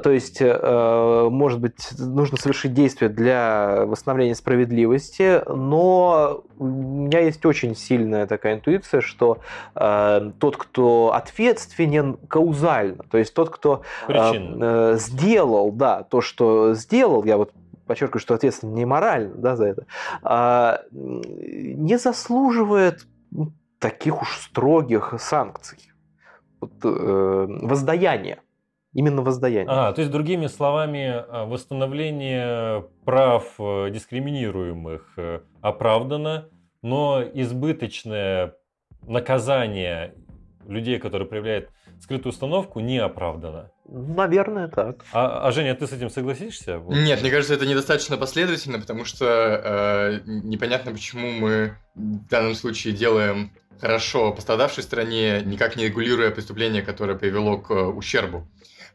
[0.03, 7.45] то есть, э, может быть, нужно совершить действие для восстановления справедливости, но у меня есть
[7.45, 9.39] очень сильная такая интуиция, что
[9.75, 17.23] э, тот, кто ответственен каузально, то есть тот, кто э, сделал, да, то, что сделал,
[17.25, 17.51] я вот
[17.87, 19.85] подчеркиваю, что ответственен не морально да, за это,
[20.21, 23.05] а, не заслуживает
[23.79, 25.91] таких уж строгих санкций,
[26.61, 28.39] вот, воздаяния.
[28.93, 29.67] Именно воздаяние.
[29.69, 36.49] А, то есть, другими словами, а, восстановление прав э, дискриминируемых э, оправдано,
[36.81, 38.55] но избыточное
[39.07, 40.13] наказание
[40.67, 41.69] людей, которые проявляют
[42.01, 43.71] скрытую установку, не оправдано.
[43.85, 45.05] Наверное, так.
[45.13, 46.81] А, а Женя, ты с этим согласишься?
[46.87, 52.93] Нет, мне кажется, это недостаточно последовательно, потому что э, непонятно, почему мы в данном случае
[52.93, 53.51] делаем
[53.81, 58.47] хорошо пострадавшей стране, никак не регулируя преступление, которое привело к ущербу.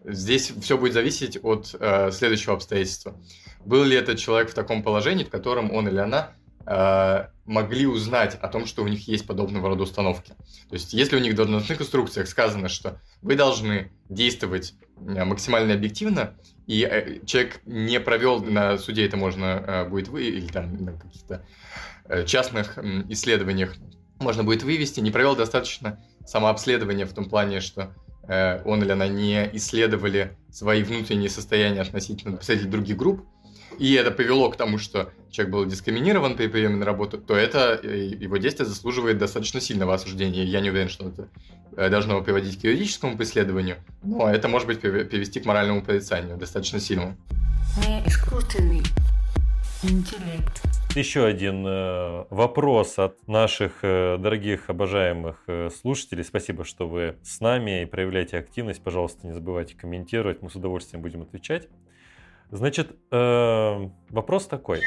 [0.09, 3.16] Здесь все будет зависеть от э, следующего обстоятельства.
[3.64, 6.31] Был ли этот человек в таком положении, в котором он или она
[6.64, 10.31] э, могли узнать о том, что у них есть подобного рода установки.
[10.69, 15.75] То есть, если у них в должностных инструкциях сказано, что вы должны действовать э, максимально
[15.75, 16.35] объективно,
[16.69, 20.92] и э, человек не провел на суде, это можно э, будет вы, или там на
[20.92, 21.45] каких-то
[22.25, 23.75] частных исследованиях
[24.21, 27.97] можно будет вывести, не провел достаточно самообследования в том плане, что
[28.29, 33.25] он или она не исследовали свои внутренние состояния относительно представителей других групп,
[33.79, 37.79] и это привело к тому, что человек был дискриминирован при приеме на работу, то это
[37.83, 40.45] э, его действие заслуживает достаточно сильного осуждения.
[40.45, 41.29] Я не уверен, что это
[41.77, 46.81] э, должно приводить к юридическому преследованию, но это может быть привести к моральному порицанию достаточно
[46.81, 47.17] сильному.
[47.87, 48.83] Не искусственный
[49.83, 50.76] интеллект.
[50.97, 56.25] Еще один э, вопрос от наших э, дорогих, обожаемых э, слушателей.
[56.25, 58.83] Спасибо, что вы с нами и проявляете активность.
[58.83, 61.69] Пожалуйста, не забывайте комментировать, мы с удовольствием будем отвечать.
[62.51, 64.81] Значит, вопрос такой.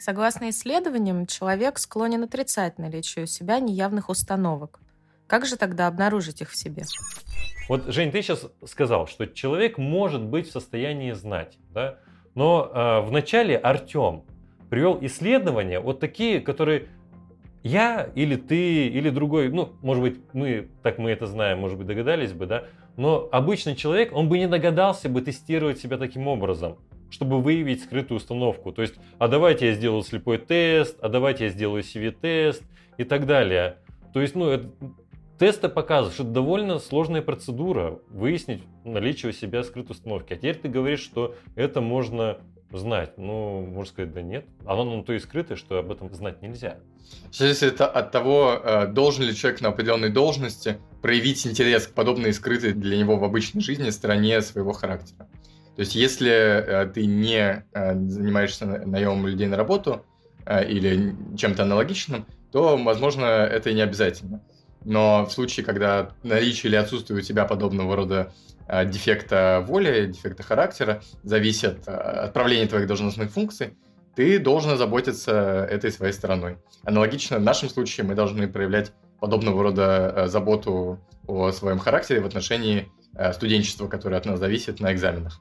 [0.00, 4.80] Согласно исследованиям, человек склонен отрицать наличие у себя неявных установок.
[5.28, 6.82] Как же тогда обнаружить их в себе?
[7.68, 11.98] Вот, Жень, ты сейчас сказал, что человек может быть в состоянии знать, да?
[12.34, 14.24] Но э, вначале Артем
[14.70, 16.86] привел исследования, вот такие, которые
[17.62, 21.86] я или ты, или другой, ну, может быть, мы, так мы это знаем, может быть,
[21.86, 22.64] догадались бы, да,
[22.96, 26.78] но обычный человек, он бы не догадался бы тестировать себя таким образом,
[27.10, 28.72] чтобы выявить скрытую установку.
[28.72, 32.62] То есть, а давайте я сделаю слепой тест, а давайте я сделаю CV-тест
[32.96, 33.76] и так далее.
[34.12, 34.68] То есть, ну, это,
[35.38, 40.32] тесты показывают, что это довольно сложная процедура выяснить наличие у себя скрытой установки.
[40.32, 42.38] А теперь ты говоришь, что это можно
[42.72, 43.16] знать?
[43.16, 44.44] Ну, можно сказать, да нет.
[44.66, 46.78] Оно нам то и скрыто, что об этом знать нельзя.
[47.30, 52.32] Сейчас это от того, э, должен ли человек на определенной должности проявить интерес к подобной
[52.32, 55.28] скрытой для него в обычной жизни стороне своего характера.
[55.76, 60.04] То есть, если э, ты не э, занимаешься наемом людей на работу
[60.46, 64.42] или чем-то аналогичным, то, возможно, это и не обязательно.
[64.82, 68.32] Но в случае, когда наличие или отсутствие у тебя подобного рода
[68.86, 73.76] дефекта воли, дефекта характера, зависит от отправления твоих должностных функций,
[74.14, 76.58] ты должен заботиться этой своей стороной.
[76.84, 82.26] Аналогично в нашем случае мы должны проявлять подобного рода э, заботу о своем характере в
[82.26, 85.40] отношении э, студенчества, которое от нас зависит на экзаменах.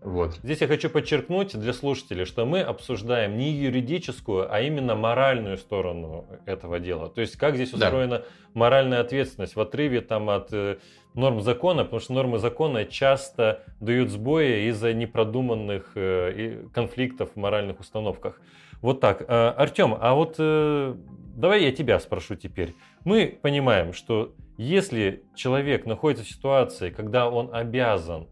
[0.00, 0.38] Вот.
[0.42, 6.26] Здесь я хочу подчеркнуть для слушателей, что мы обсуждаем не юридическую, а именно моральную сторону
[6.46, 7.08] этого дела.
[7.08, 7.86] То есть как здесь Да.
[7.86, 8.22] устроена
[8.54, 10.76] моральная ответственность в отрыве там, от э,
[11.14, 17.80] норм закона, потому что нормы закона часто дают сбои из-за непродуманных э, конфликтов в моральных
[17.80, 18.40] установках.
[18.80, 19.22] Вот так.
[19.22, 20.94] Э, Артем, а вот э,
[21.36, 22.74] давай я тебя спрошу теперь.
[23.04, 28.26] Мы понимаем, что если человек находится в ситуации, когда он обязан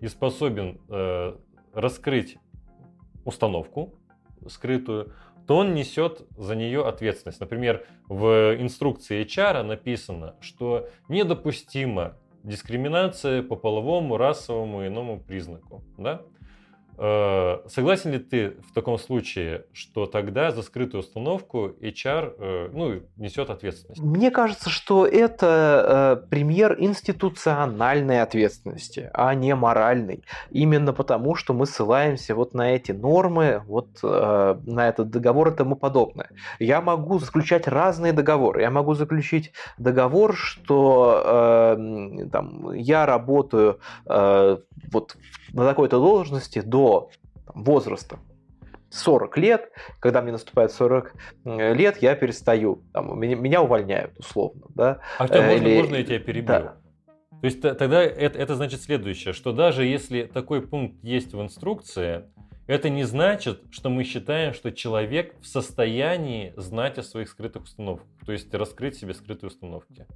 [0.00, 0.78] и способен
[1.72, 2.38] раскрыть
[3.24, 3.94] установку
[4.48, 5.12] скрытую,
[5.46, 7.40] то он несет за нее ответственность.
[7.40, 15.82] Например, в инструкции HR написано, что недопустима дискриминация по половому, расовому и иному признаку.
[15.98, 16.22] Да?
[16.98, 23.02] Э, Согласен ли ты в таком случае, что тогда за скрытую установку HR э, ну,
[23.16, 24.00] несет ответственность?
[24.00, 30.24] Мне кажется, что это э, пример институциональной ответственности, а не моральной.
[30.50, 35.76] Именно потому, что мы ссылаемся вот на эти нормы, вот на этот договор и тому
[35.76, 36.30] подобное.
[36.58, 38.62] Я могу заключать разные договоры.
[38.62, 41.74] Я могу заключить договор, что
[42.32, 45.16] там, я работаю вот
[45.52, 46.85] на такой-то должности до
[47.44, 48.18] там, возраста
[48.90, 49.70] 40 лет,
[50.00, 55.00] когда мне наступает 40 лет, я перестаю, там, меня, меня увольняют условно, да.
[55.18, 56.46] Артем, Э, можно, или- можно я тебя перебью?
[56.46, 56.76] Да.
[57.40, 62.24] То есть тогда это, это значит следующее, что даже если такой пункт есть в инструкции,
[62.66, 68.08] это не значит, что мы считаем, что человек в состоянии знать о своих скрытых установках,
[68.24, 70.06] то есть раскрыть себе скрытые установки.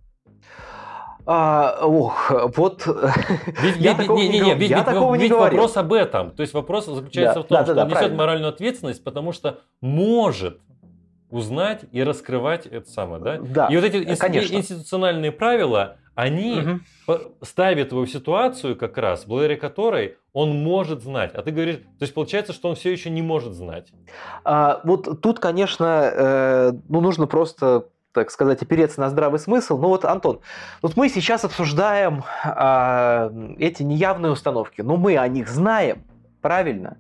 [1.27, 5.29] А, ох, вот Ведь, я ведь- такого не, не, не, ведь- я ведь- такого не
[5.29, 5.59] говорил.
[5.59, 6.31] вопрос об этом.
[6.33, 8.19] То есть вопрос заключается Да, в том, да, что да, он несет правильно.
[8.19, 10.59] моральную ответственность, потому что может
[11.31, 13.39] узнать и раскрывать это самое, да?
[13.41, 14.57] Да, и вот эти конечно.
[14.57, 16.85] институциональные правила, они Мгм.
[17.07, 21.33] по- ставит его в ситуацию как раз, благодаря которой он может знать.
[21.35, 23.89] А ты говоришь, то есть получается, что он все еще не может знать.
[24.45, 29.79] А, вот тут, конечно, э, ну, нужно просто, так сказать, опереться на здравый смысл.
[29.79, 30.41] Ну вот, Антон,
[30.83, 36.03] вот мы сейчас обсуждаем а, эти неявные установки, но мы о них знаем,
[36.41, 36.97] правильно?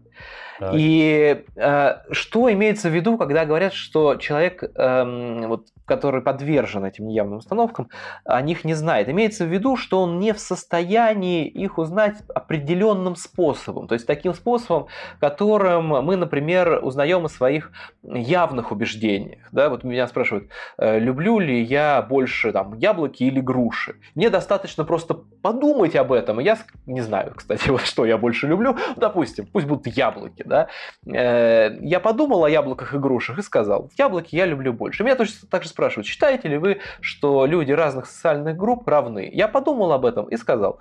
[0.72, 7.08] И э, что имеется в виду, когда говорят, что человек, эм, вот, который подвержен этим
[7.08, 7.88] неявным установкам,
[8.24, 9.08] о них не знает?
[9.08, 13.88] Имеется в виду, что он не в состоянии их узнать определенным способом.
[13.88, 14.86] То есть таким способом,
[15.18, 19.48] которым мы, например, узнаем о своих явных убеждениях.
[19.52, 19.68] Да?
[19.70, 23.96] Вот меня спрашивают, э, люблю ли я больше там, яблоки или груши.
[24.14, 26.40] Мне достаточно просто подумать об этом.
[26.40, 28.76] И я не знаю, кстати, вот что я больше люблю.
[28.96, 30.09] Допустим, пусть будут яблоки.
[30.44, 30.68] Да?
[31.06, 35.04] Э, Я подумал о яблоках и грушах и сказал, яблоки я люблю больше.
[35.04, 39.30] Меня точно так же спрашивают, считаете ли вы, что люди разных социальных групп равны?
[39.32, 40.78] Я подумал об этом и сказал,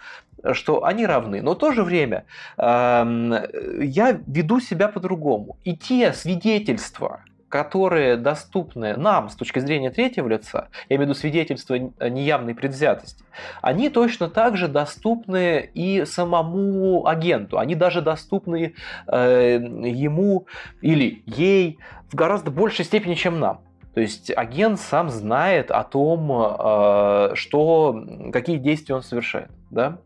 [0.53, 1.41] что они равны.
[1.41, 2.25] Но в то же время
[2.57, 3.33] эм,
[3.81, 5.57] я веду себя по-другому.
[5.63, 11.19] И те свидетельства, которые доступны нам с точки зрения третьего лица, я имею в виду
[11.19, 13.23] свидетельства неявной предвзятости,
[13.61, 17.57] они точно так же доступны и самому агенту.
[17.57, 18.75] Они даже доступны
[19.07, 20.45] э, ему
[20.81, 21.79] или ей
[22.11, 23.61] в гораздо большей степени, чем нам.
[23.95, 29.49] То есть агент сам знает о том, э, что, какие действия он совершает.
[29.71, 29.97] Да?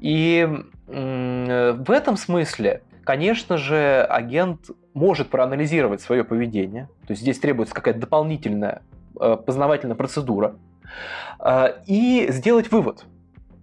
[0.00, 0.48] И
[0.86, 6.88] в этом смысле, конечно же, агент может проанализировать свое поведение.
[7.06, 8.82] То есть здесь требуется какая-то дополнительная
[9.18, 10.56] э, познавательная процедура.
[11.40, 13.06] э, И сделать вывод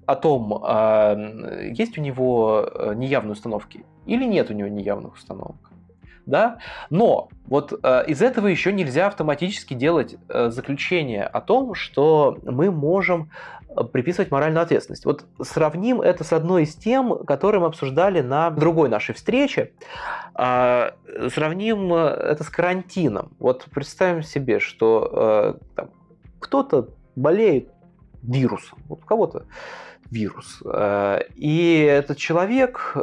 [0.06, 5.58] о том, э, есть у него неявные установки или нет у него неявных установок.
[6.26, 6.60] Да?
[6.92, 13.32] Но вот из этого еще нельзя автоматически делать заключение о том, что мы можем
[13.92, 15.06] приписывать моральную ответственность.
[15.06, 19.74] Вот сравним это с одной из тем, которые мы обсуждали на другой нашей встрече.
[20.34, 20.94] А,
[21.34, 23.32] Сравним э, это с карантином.
[23.40, 25.90] Вот представим себе, что э, там,
[26.40, 27.70] кто-то болеет
[28.22, 29.46] вирусом, вот у кого-то
[30.10, 32.96] вирус, э, и этот человек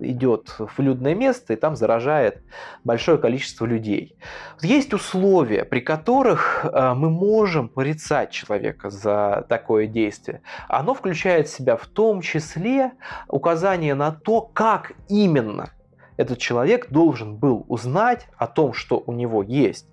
[0.00, 2.42] идет в людное место и там заражает
[2.84, 4.16] большое количество людей.
[4.62, 10.42] Есть условия, при которых э, мы можем порицать человека за такое действие.
[10.68, 12.92] Оно включает в себя в том числе
[13.28, 15.70] указание на то, как именно
[16.16, 19.86] этот человек должен был узнать о том, что у него есть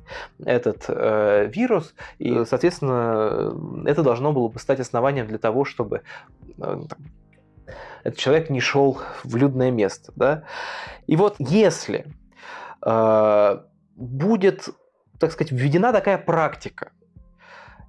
[0.43, 3.53] этот э, вирус, и, соответственно,
[3.85, 6.01] это должно было бы стать основанием для того, чтобы
[6.57, 6.81] э,
[8.03, 10.11] этот человек не шел в людное место.
[10.15, 10.43] Да?
[11.07, 12.05] И вот если
[12.85, 13.57] э,
[13.95, 14.69] будет,
[15.19, 16.91] так сказать, введена такая практика,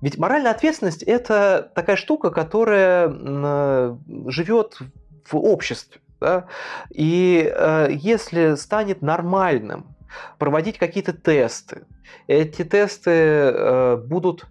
[0.01, 3.97] ведь моральная ответственность это такая штука, которая э,
[4.27, 4.79] живет
[5.25, 6.01] в обществе.
[6.21, 6.47] Да?
[6.91, 9.94] И э, если станет нормальным
[10.39, 11.85] проводить какие-то тесты,
[12.27, 14.47] эти тесты э, будут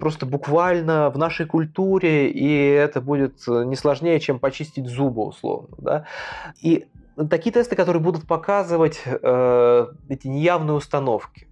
[0.00, 5.76] просто буквально в нашей культуре, и это будет не сложнее, чем почистить зубы, условно.
[5.78, 6.04] Да?
[6.60, 6.86] И
[7.30, 11.46] такие тесты, которые будут показывать э, эти неявные установки,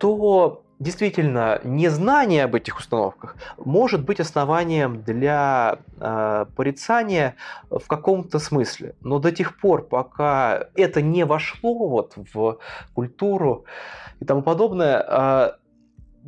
[0.00, 7.36] то действительно незнание об этих установках может быть основанием для э, порицания
[7.70, 8.94] в каком-то смысле.
[9.00, 12.58] Но до тех пор, пока это не вошло вот в
[12.94, 13.64] культуру
[14.20, 15.52] и тому подобное, э,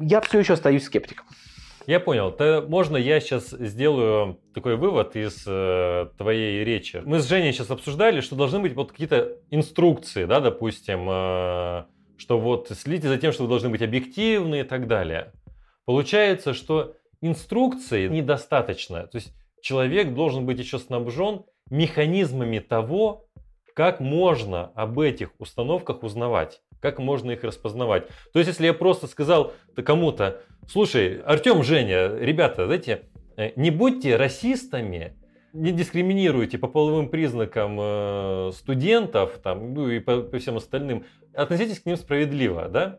[0.00, 1.26] я все еще остаюсь скептиком.
[1.86, 2.32] Я понял.
[2.32, 7.02] То можно я сейчас сделаю такой вывод из э, твоей речи.
[7.04, 11.84] Мы с Женей сейчас обсуждали, что должны быть вот какие-то инструкции, да, допустим, э,
[12.16, 15.32] что вот следите за тем, что вы должны быть объективны и так далее.
[15.84, 19.06] Получается, что инструкции недостаточно.
[19.06, 23.26] То есть человек должен быть еще снабжен механизмами того,
[23.74, 28.06] как можно об этих установках узнавать, как можно их распознавать.
[28.32, 34.16] То есть, если я просто сказал кому-то, слушай, Артем, Женя, ребята, знаете, э, не будьте
[34.16, 35.16] расистами,
[35.52, 41.04] не дискриминируйте по половым признакам э, студентов там, ну и по, по всем остальным,
[41.36, 42.98] относитесь к ним справедливо, да?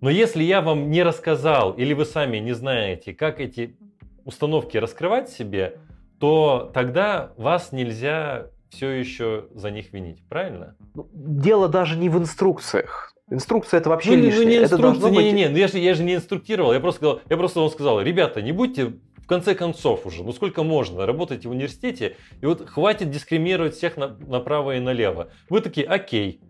[0.00, 3.76] Но если я вам не рассказал или вы сами не знаете, как эти
[4.24, 5.78] установки раскрывать себе,
[6.18, 10.76] то тогда вас нельзя все еще за них винить, правильно?
[10.94, 13.12] Ну, дело даже не в инструкциях.
[13.30, 14.44] Инструкция это вообще ну, лишнее.
[14.44, 16.98] Ну, не инструкция, не, не, не, ну, я же, я же не инструктировал, я просто,
[16.98, 21.04] сказал, я просто вам сказал, ребята, не будьте в конце концов уже, ну сколько можно,
[21.04, 25.30] работаете в университете, и вот хватит дискриминировать всех на, направо и налево.
[25.48, 26.40] Вы такие, окей.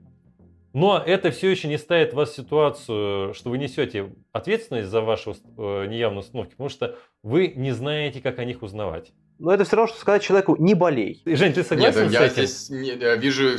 [0.77, 5.31] Но это все еще не ставит вас в ситуацию, что вы несете ответственность за ваши
[5.31, 9.11] э, неявные установки, потому что вы не знаете, как о них узнавать.
[9.39, 11.23] Но это все равно, что сказать человеку «не болей».
[11.25, 12.35] Жень, ты согласен нет, с я этим?
[12.35, 13.57] здесь не, вижу...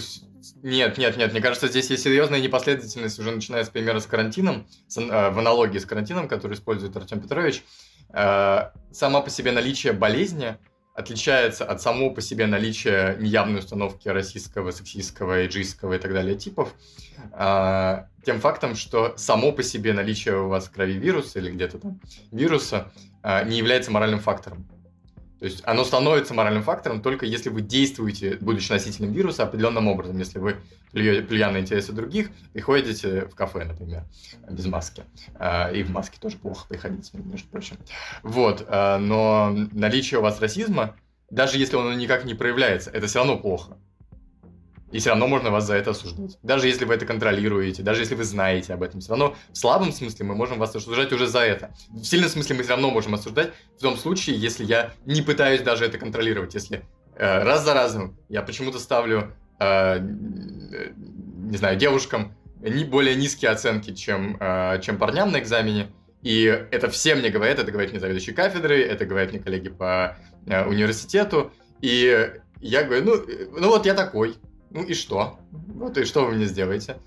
[0.61, 4.68] Нет, нет, нет, мне кажется, здесь есть серьезная непоследовательность, уже начиная с примера с карантином,
[4.88, 7.63] с, э, в аналогии с карантином, который использует Артем Петрович.
[8.13, 10.57] Э, сама по себе наличие болезни
[10.98, 16.74] отличается от самого по себе наличия неявной установки российского, сексистского, эйджистского и так далее типов,
[17.34, 21.78] э, тем фактом, что само по себе наличие у вас в крови вируса или где-то
[21.78, 22.00] там
[22.32, 22.91] вируса
[23.45, 24.68] не является моральным фактором.
[25.39, 30.17] То есть оно становится моральным фактором только если вы действуете, будучи носителем вируса, определенным образом.
[30.17, 30.57] Если вы,
[30.91, 34.03] плюя на интересы других, приходите в кафе, например,
[34.49, 35.03] без маски.
[35.35, 37.77] А, и в маске тоже плохо приходить, между прочим.
[38.23, 38.65] Вот.
[38.67, 40.95] А, но наличие у вас расизма,
[41.29, 43.77] даже если он никак не проявляется, это все равно плохо.
[44.91, 46.38] И все равно можно вас за это осуждать.
[46.43, 49.01] Даже если вы это контролируете, даже если вы знаете об этом.
[49.01, 51.73] Все равно в слабом смысле мы можем вас осуждать уже за это.
[51.89, 55.61] В сильном смысле мы все равно можем осуждать в том случае, если я не пытаюсь
[55.61, 56.53] даже это контролировать.
[56.53, 56.85] Если
[57.15, 63.93] э, раз за разом я почему-то ставлю, э, не знаю, девушкам не более низкие оценки,
[63.93, 65.91] чем, э, чем парням на экзамене,
[66.23, 70.17] и это все мне говорят, это говорят мне заведующие кафедры, это говорят мне коллеги по
[70.45, 74.35] э, университету, и я говорю, ну, э, ну вот я такой,
[74.78, 75.39] ну и что?
[75.51, 76.97] Вот и что вы мне сделаете?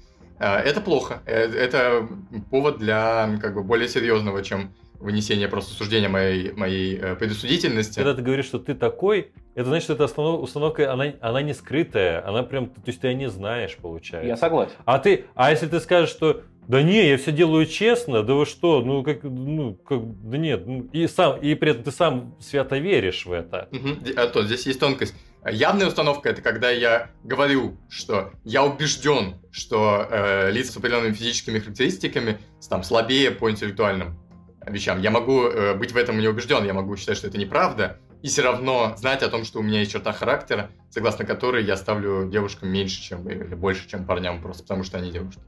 [0.41, 1.23] А, это плохо.
[1.25, 2.09] Э, это
[2.51, 7.97] повод для как бы более серьезного, чем вынесение просто суждения моей, моей э, предосудительности.
[7.97, 11.55] Когда ты говоришь, что ты такой, это значит, что эта установка, установка она, она не
[11.55, 14.27] скрытая, она прям, то есть ты ее не знаешь, получается.
[14.27, 14.75] Я согласен.
[14.85, 18.47] А ты, а если ты скажешь, что да не, я все делаю честно, да вы
[18.47, 22.35] что, ну как, ну как, да нет, ну, и сам, и при этом ты сам
[22.41, 23.69] свято веришь в это.
[23.71, 24.15] Угу.
[24.17, 25.15] А то здесь есть тонкость.
[25.49, 31.59] Явная установка это когда я говорю, что я убежден, что э, лица с определенными физическими
[31.59, 32.39] характеристиками
[32.69, 34.19] там слабее по интеллектуальным
[34.67, 35.01] вещам.
[35.01, 38.29] Я могу э, быть в этом не убежден, я могу считать, что это неправда, и
[38.29, 42.29] все равно знать о том, что у меня есть черта характера, согласно которой я ставлю
[42.29, 45.41] девушкам меньше, чем или больше, чем парням, просто потому что они девушки.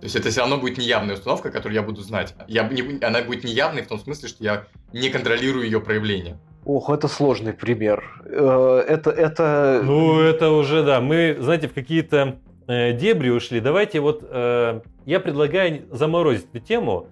[0.00, 2.34] То есть это все равно будет неявная установка, которую я буду знать.
[2.46, 6.38] Я, не, она будет неявной в том смысле, что я не контролирую ее проявление.
[6.68, 8.04] Ох, это сложный пример.
[8.26, 9.80] Э, это, это...
[9.82, 11.00] Ну, это уже, да.
[11.00, 13.60] Мы, знаете, в какие-то э, дебри ушли.
[13.60, 17.06] Давайте вот э, я предлагаю заморозить эту тему.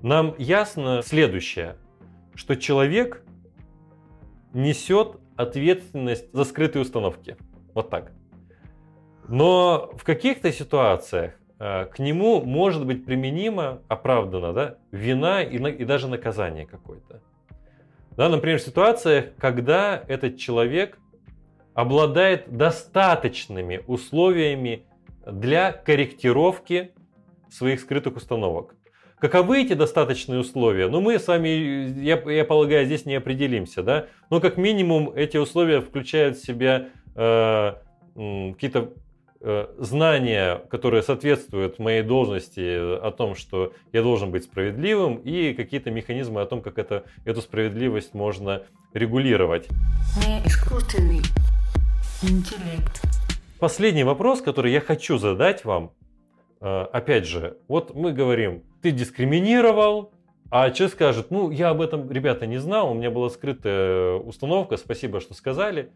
[0.00, 1.76] Нам ясно следующее,
[2.34, 3.22] что человек
[4.54, 7.36] несет ответственность за скрытые установки.
[7.74, 8.12] Вот так.
[9.28, 16.08] Но в каких-то ситуациях к нему может быть применима, оправдана, да, вина и, и даже
[16.08, 17.20] наказание какое-то.
[18.16, 20.98] Да, например, в ситуациях, когда этот человек
[21.74, 24.84] обладает достаточными условиями
[25.26, 26.92] для корректировки
[27.50, 28.74] своих скрытых установок.
[29.18, 30.88] Каковы эти достаточные условия?
[30.88, 31.48] Ну, мы с вами,
[32.00, 34.06] я, я полагаю, здесь не определимся, да?
[34.30, 37.74] Но как минимум эти условия включают в себя э,
[38.14, 38.94] какие-то
[39.78, 46.40] знания, которые соответствуют моей должности о том, что я должен быть справедливым, и какие-то механизмы
[46.40, 48.62] о том, как это, эту справедливость можно
[48.92, 49.68] регулировать.
[50.26, 51.22] Не искусственный
[52.22, 53.02] интеллект.
[53.58, 55.92] Последний вопрос, который я хочу задать вам,
[56.60, 60.12] э, опять же, вот мы говорим, ты дискриминировал,
[60.50, 64.76] а человек скажет, ну, я об этом, ребята, не знал, у меня была скрытая установка,
[64.76, 65.92] спасибо, что сказали.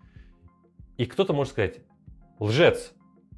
[0.96, 1.80] И кто-то может сказать,
[2.38, 2.94] лжец,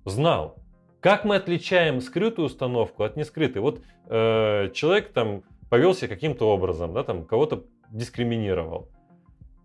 [0.09, 0.57] знал.
[1.01, 3.63] Как мы отличаем скрытую установку от нескрытой?
[3.63, 8.89] Вот э, человек там повелся каким-то образом, да, там кого-то дискриминировал.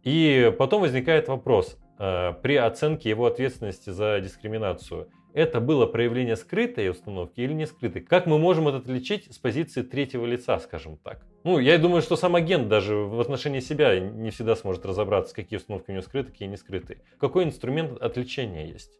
[0.03, 6.89] И потом возникает вопрос э, при оценке его ответственности за дискриминацию– это было проявление скрытой
[6.89, 8.01] установки или не скрытой?
[8.03, 11.25] Как мы можем это отличить с позиции третьего лица, скажем так?
[11.43, 15.57] Ну, я думаю, что сам агент даже в отношении себя не всегда сможет разобраться, какие
[15.57, 17.01] установки у него скрыты, какие не скрыты.
[17.19, 18.91] Какой инструмент отвлечения есть?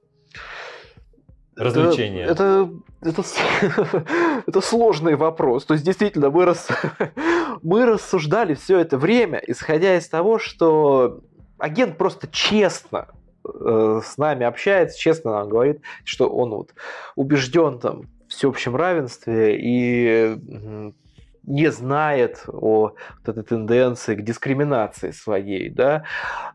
[1.56, 2.26] Развлечения.
[2.26, 2.70] Это,
[3.02, 3.24] это,
[4.48, 5.66] это, сложный вопрос.
[5.66, 6.68] То есть, действительно, мы, рас,
[7.62, 11.22] мы рассуждали все это время, исходя из того, что
[11.58, 13.08] агент просто честно
[13.44, 16.74] Э, с нами общается, честно нам говорит, что он вот
[17.16, 20.38] убежден там в всеобщем равенстве и
[21.46, 26.06] не знает о вот этой тенденции к дискриминации своей, да.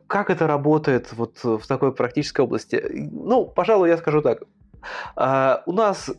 [0.07, 2.83] Как это работает вот в такой практической области?
[2.91, 4.45] Ну, пожалуй, я скажу так.
[5.17, 6.11] А, у нас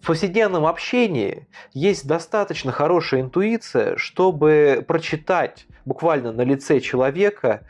[0.00, 7.62] в повседневном общении есть достаточно хорошая интуиция, чтобы прочитать буквально на лице человека,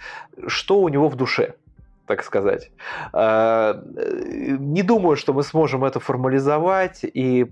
[0.47, 1.55] что у него в душе
[2.07, 2.71] так сказать.
[3.13, 7.47] А, не думаю, что мы сможем это формализовать и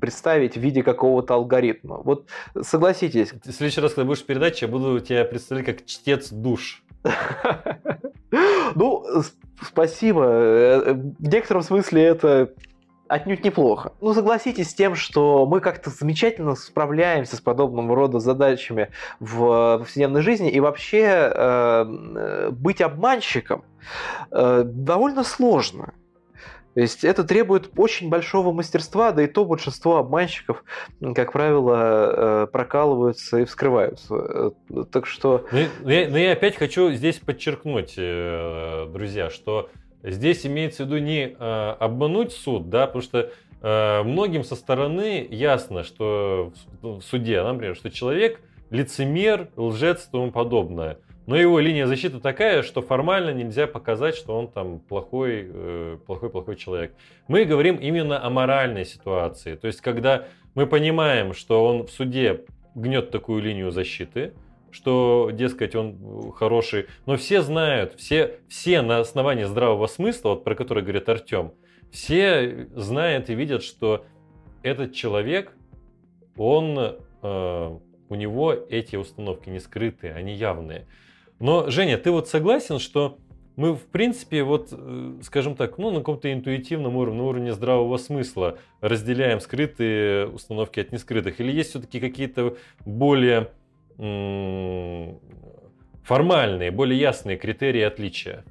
[0.00, 1.96] представить в виде какого-то алгоритма.
[1.96, 2.26] Вот
[2.60, 3.32] согласитесь.
[3.32, 6.82] В следующий раз, когда будешь передаче, я буду тебя представлять как чтец душ.
[8.76, 9.04] Ну,
[9.60, 10.24] спасибо.
[10.24, 12.52] Э, в некотором смысле это
[13.10, 13.92] отнюдь неплохо.
[14.00, 20.22] Ну, согласитесь с тем, что мы как-то замечательно справляемся с подобного рода задачами в повседневной
[20.22, 23.64] жизни, и вообще э, э, быть обманщиком
[24.30, 25.92] э, довольно сложно.
[26.74, 30.62] То есть это требует очень большого мастерства, да и то большинство обманщиков,
[31.16, 34.14] как правило, э, прокалываются и вскрываются.
[34.70, 35.46] Э, так что...
[35.50, 35.58] Ну
[35.90, 39.68] я, ну, я опять хочу здесь подчеркнуть, друзья, что
[40.02, 43.30] Здесь имеется в виду не э, обмануть суд, да, потому что
[43.60, 48.40] э, многим со стороны ясно, что в, ну, в суде, например, что человек
[48.70, 50.98] лицемер, лжец и тому подобное.
[51.26, 56.30] Но его линия защиты такая, что формально нельзя показать, что он там плохой, э, плохой,
[56.30, 56.94] плохой человек.
[57.28, 59.54] Мы говорим именно о моральной ситуации.
[59.54, 62.44] То есть, когда мы понимаем, что он в суде
[62.74, 64.32] гнет такую линию защиты,
[64.70, 66.86] что, дескать, он хороший.
[67.06, 71.52] Но все знают, все, все на основании здравого смысла, вот про который говорит Артем,
[71.90, 74.04] все знают и видят, что
[74.62, 75.52] этот человек,
[76.36, 80.86] он, э, у него эти установки не скрытые, они явные.
[81.38, 83.18] Но, Женя, ты вот согласен, что
[83.56, 87.96] мы, в принципе, вот, э, скажем так, ну, на каком-то интуитивном уровне, на уровне здравого
[87.96, 91.40] смысла разделяем скрытые установки от нескрытых?
[91.40, 92.56] Или есть все-таки какие-то
[92.86, 93.50] более
[96.04, 98.44] формальные, более ясные критерии отличия.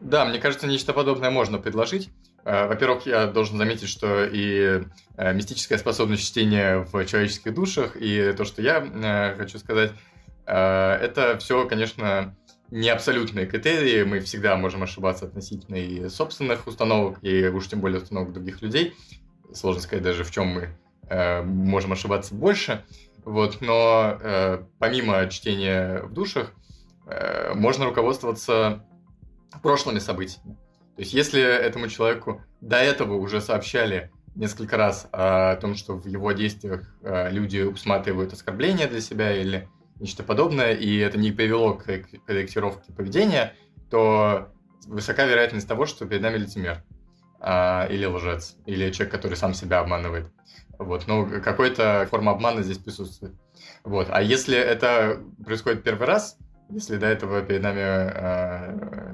[0.00, 2.10] Да, мне кажется, нечто подобное можно предложить.
[2.44, 4.82] Э, во-первых, я должен заметить, что и
[5.16, 9.92] э, мистическая способность чтения в человеческих душах, и то, что я э, хочу сказать,
[10.46, 12.36] это все, конечно,
[12.70, 14.04] не абсолютные критерии.
[14.04, 18.94] Мы всегда можем ошибаться относительно и собственных установок, и уж тем более установок других людей.
[19.54, 22.84] Сложно сказать даже, в чем мы можем ошибаться больше.
[23.24, 26.52] Вот, но э, помимо чтения в душах,
[27.06, 28.84] э, можно руководствоваться
[29.62, 30.56] прошлыми событиями.
[30.96, 36.06] То есть, если этому человеку до этого уже сообщали несколько раз о том, что в
[36.06, 39.68] его действиях э, люди усматривают оскорбления для себя или
[40.00, 41.84] нечто подобное, и это не привело к
[42.26, 43.54] корректировке поведения,
[43.90, 44.52] то
[44.86, 46.84] высока вероятность того, что перед нами лицемер
[47.40, 50.30] э, или лжец, или человек, который сам себя обманывает.
[50.78, 53.34] Вот, ну, какой-то форма обмана здесь присутствует.
[53.84, 54.08] Вот.
[54.10, 56.38] А если это происходит первый раз,
[56.70, 59.12] если до этого перед нами э,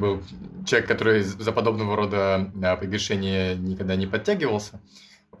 [0.00, 0.22] был
[0.66, 4.80] человек, который за подобного рода э, прегрешения никогда не подтягивался,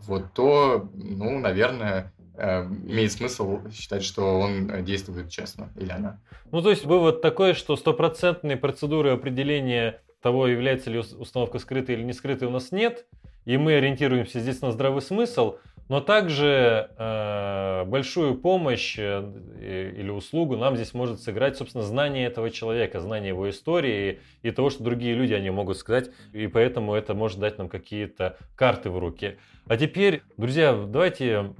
[0.06, 6.20] вот, то, ну, наверное, э, имеет смысл считать, что он действует честно, или она.
[6.52, 12.02] Ну, то есть вывод такой, что стопроцентной процедуры определения того, является ли установка скрытой или
[12.02, 13.06] не скрытой, у нас нет–
[13.44, 15.56] и мы ориентируемся здесь на здравый смысл,
[15.88, 22.50] Но также э, большую помощь э, или услугу нам здесь может сыграть, собственно, знание этого
[22.50, 27.14] человека, знание его истории и того, что другие люди они могут сказать, и поэтому это
[27.14, 29.38] может дать нам какие-то карты в руки.
[29.66, 31.54] А теперь, друзья, давайте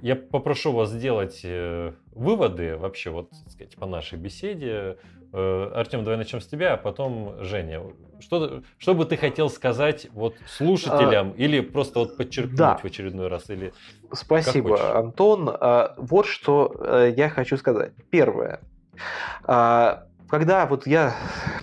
[0.00, 4.96] я попрошу вас сделать э, выводы вообще, вот, так сказать, по нашей беседе.
[5.32, 7.82] Э, Артем, давай начнем с тебя, а потом Женя.
[8.20, 12.76] Что, что бы ты хотел сказать вот слушателям а, или просто вот подчеркнуть да.
[12.76, 13.48] в очередной раз?
[13.48, 13.72] Или
[14.12, 15.48] Спасибо, Антон.
[15.48, 17.92] А, вот что э, я хочу сказать.
[18.10, 18.60] Первое.
[19.44, 21.14] А, когда вот я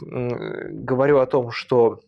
[0.01, 1.99] говорю о том, что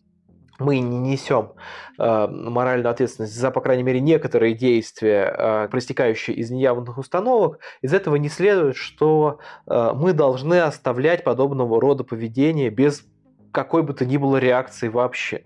[0.58, 1.52] мы не несем
[1.98, 7.94] э, моральную ответственность за, по крайней мере, некоторые действия, э, проистекающие из неявных установок, из
[7.94, 13.04] этого не следует, что э, мы должны оставлять подобного рода поведение без
[13.52, 15.44] какой бы то ни было реакции вообще.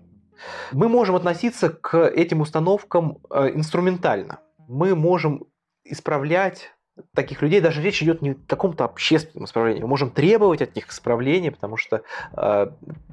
[0.71, 4.39] Мы можем относиться к этим установкам э, инструментально.
[4.67, 5.45] Мы можем
[5.85, 6.71] исправлять
[7.15, 9.81] таких людей даже речь идет не о каком-то общественном исправлении.
[9.81, 12.03] Мы можем требовать от них исправления, потому что
[12.35, 12.67] э,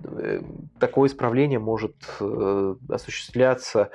[0.04, 0.42] э
[0.78, 3.90] такое исправление может э, осуществляться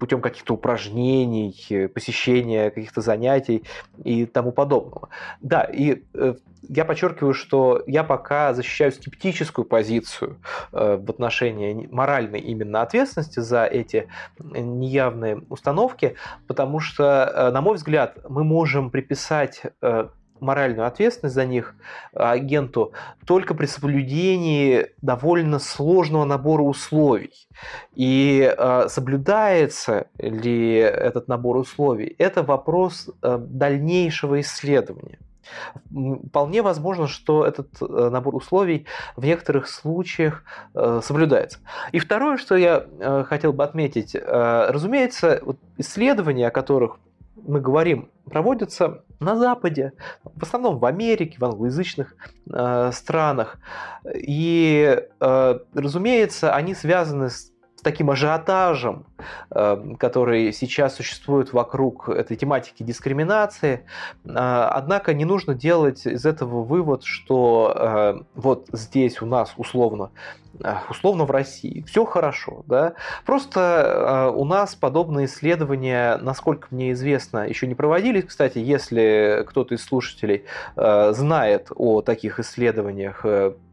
[0.00, 3.62] путем каких-то упражнений, э, посещения каких-то занятий
[4.02, 5.10] и тому подобного.
[5.42, 10.38] Да, и э, я подчеркиваю, что я пока защищаю скептическую позицию
[10.72, 18.18] э, в отношении моральной именно ответственности за эти неявные установки, потому что, на мой взгляд,
[18.28, 19.62] мы можем приписать
[20.40, 21.74] моральную ответственность за них
[22.14, 22.92] агенту
[23.26, 27.32] только при соблюдении довольно сложного набора условий.
[27.94, 35.18] И э, соблюдается ли этот набор условий, это вопрос э, дальнейшего исследования.
[36.28, 38.86] Вполне возможно, что этот э, набор условий
[39.16, 41.58] в некоторых случаях э, соблюдается.
[41.92, 45.42] И второе, что я э, хотел бы отметить, разумеется,
[45.76, 46.98] исследования, о которых
[47.46, 49.92] мы говорим, проводятся на Западе,
[50.24, 52.14] в основном в Америке, в англоязычных
[52.52, 53.58] э, странах.
[54.14, 57.49] И, э, разумеется, они связаны с
[57.80, 59.06] с таким ажиотажем,
[59.50, 63.86] э, который сейчас существует вокруг этой тематики дискриминации.
[64.26, 70.10] Э, однако не нужно делать из этого вывод, что э, вот здесь у нас условно
[70.90, 71.82] условно в России.
[71.86, 72.92] Все хорошо, да.
[73.24, 78.24] Просто у нас подобные исследования, насколько мне известно, еще не проводились.
[78.24, 80.44] Кстати, если кто-то из слушателей
[80.76, 83.24] знает о таких исследованиях,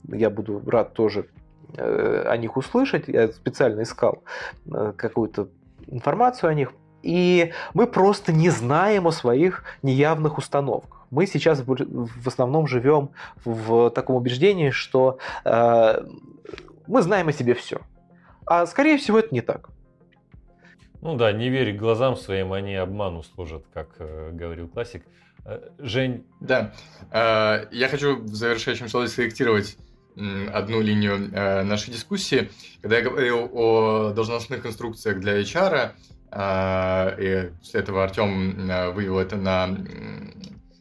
[0.07, 3.07] я буду рад тоже Э, о них услышать.
[3.07, 4.23] Я специально искал
[4.71, 5.49] э, какую-то
[5.87, 6.73] информацию о них.
[7.03, 11.05] И мы просто не знаем о своих неявных установках.
[11.09, 13.09] Мы сейчас в основном живем
[13.45, 16.01] в таком убеждении, что э,
[16.87, 17.79] мы знаем о себе все.
[18.45, 19.69] А скорее всего это не так.
[21.01, 25.05] Ну да, не верь глазам своим, они обману служат, как э, говорил классик.
[25.45, 26.25] Э, Жень.
[26.41, 26.73] Да,
[27.11, 29.77] э, я хочу в завершающем слове скорректировать
[30.51, 32.49] одну линию э, нашей дискуссии,
[32.81, 35.91] когда я говорил о должностных инструкциях для HR,
[36.31, 39.77] э, и после этого Артем э, вывел это на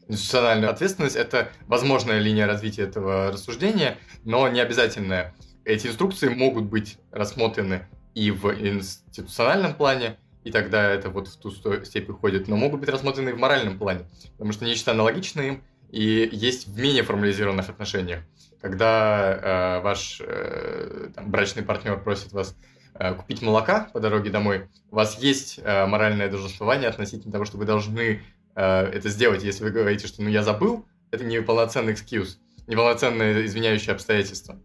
[0.08, 5.34] институциональную ответственность, это возможная линия развития этого рассуждения, но не обязательная.
[5.64, 11.50] Эти инструкции могут быть рассмотрены и в институциональном плане, и тогда это вот в ту
[11.84, 15.64] степь уходит, но могут быть рассмотрены и в моральном плане, потому что нечто аналогичное им
[15.90, 18.20] и есть в менее формализированных отношениях
[18.66, 22.56] когда э, ваш э, там, брачный партнер просит вас
[22.94, 27.58] э, купить молока по дороге домой, у вас есть э, моральное долженствование относительно того, что
[27.58, 28.22] вы должны
[28.56, 29.44] э, это сделать.
[29.44, 34.60] Если вы говорите, что ну я забыл, это не полноценный экскьюз, неполноценное извиняющее обстоятельство.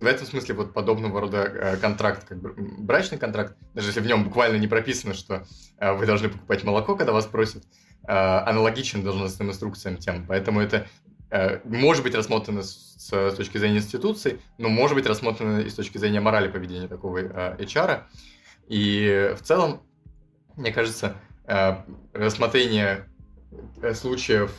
[0.00, 4.24] В этом смысле вот подобного рода э, контракт, как брачный контракт, даже если в нем
[4.24, 5.46] буквально не прописано, что
[5.78, 7.64] э, вы должны покупать молоко, когда вас просят,
[8.06, 10.26] э, аналогичен должностным инструкциям тем.
[10.26, 10.86] Поэтому это
[11.64, 16.20] может быть рассмотрено с, точки зрения институций, но может быть рассмотрено и с точки зрения
[16.20, 18.02] морали поведения такого э, HR.
[18.68, 19.82] И в целом,
[20.56, 21.16] мне кажется,
[21.46, 21.76] э,
[22.12, 23.06] рассмотрение
[23.94, 24.52] случаев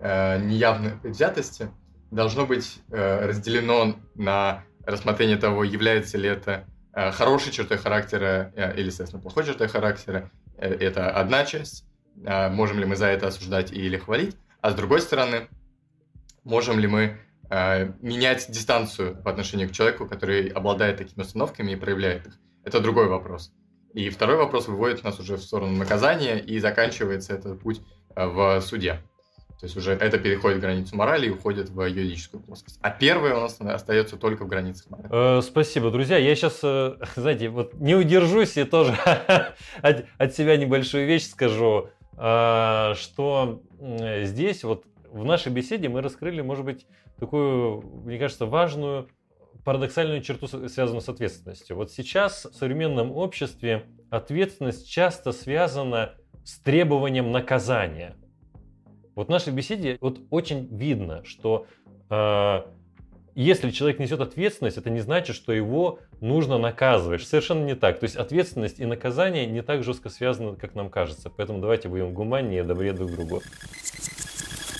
[0.00, 1.68] неявной предвзятости
[2.10, 9.46] должно быть разделено на рассмотрение того, является ли это хорошей чертой характера или, соответственно, плохой
[9.46, 10.30] чертой характера.
[10.58, 11.86] Это одна часть.
[12.16, 14.36] Можем ли мы за это осуждать или хвалить.
[14.60, 15.48] А с другой стороны,
[16.44, 17.18] можем ли мы
[17.50, 22.38] э, менять дистанцию по отношению к человеку, который обладает такими установками и проявляет их.
[22.64, 23.52] Это другой вопрос.
[23.92, 27.80] И второй вопрос выводит нас уже в сторону наказания, и заканчивается этот путь
[28.16, 29.00] э, в суде.
[29.60, 32.78] То есть уже это переходит границу морали и уходит в юридическую плоскость.
[32.82, 35.38] А первое у нас остается только в границах морали.
[35.38, 36.18] Э, спасибо, друзья.
[36.18, 38.94] Я сейчас, э, знаете, вот не удержусь и тоже
[39.80, 41.88] от, себя небольшую вещь скажу,
[42.18, 44.84] э, что здесь вот
[45.14, 46.86] в нашей беседе мы раскрыли, может быть,
[47.18, 49.08] такую, мне кажется, важную
[49.64, 51.76] парадоксальную черту, связанную с ответственностью.
[51.76, 58.16] Вот сейчас в современном обществе ответственность часто связана с требованием наказания.
[59.14, 61.66] Вот в нашей беседе вот очень видно, что
[62.10, 62.62] э,
[63.36, 67.22] если человек несет ответственность, это не значит, что его нужно наказывать.
[67.22, 68.00] Совершенно не так.
[68.00, 71.30] То есть ответственность и наказание не так жестко связаны, как нам кажется.
[71.30, 73.42] Поэтому давайте будем гуманнее добрее друг другу.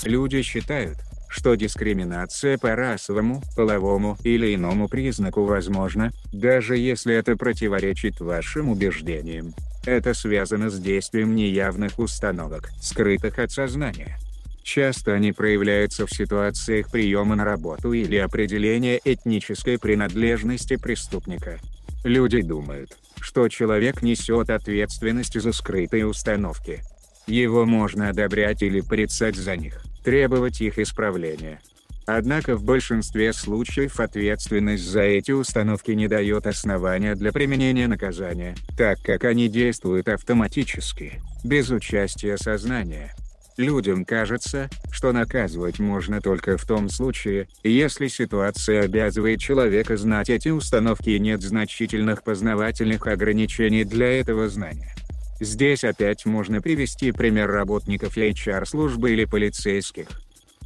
[0.04, 0.98] Люди считают,
[1.28, 9.54] что дискриминация по расовому, половому или иному признаку возможна, даже если это противоречит вашим убеждениям.
[9.86, 14.18] Это связано с действием неявных установок, скрытых от сознания.
[14.62, 21.58] Часто они проявляются в ситуациях приема на работу или определения этнической принадлежности преступника.
[22.04, 26.82] Люди думают, что человек несет ответственность за скрытые установки.
[27.26, 31.60] Его можно одобрять или порицать за них, требовать их исправления.
[32.06, 39.00] Однако в большинстве случаев ответственность за эти установки не дает основания для применения наказания, так
[39.02, 43.14] как они действуют автоматически, без участия сознания.
[43.56, 50.48] Людям кажется, что наказывать можно только в том случае, если ситуация обязывает человека знать эти
[50.48, 54.94] установки и нет значительных познавательных ограничений для этого знания.
[55.40, 60.08] Здесь опять можно привести пример работников HR-службы или полицейских.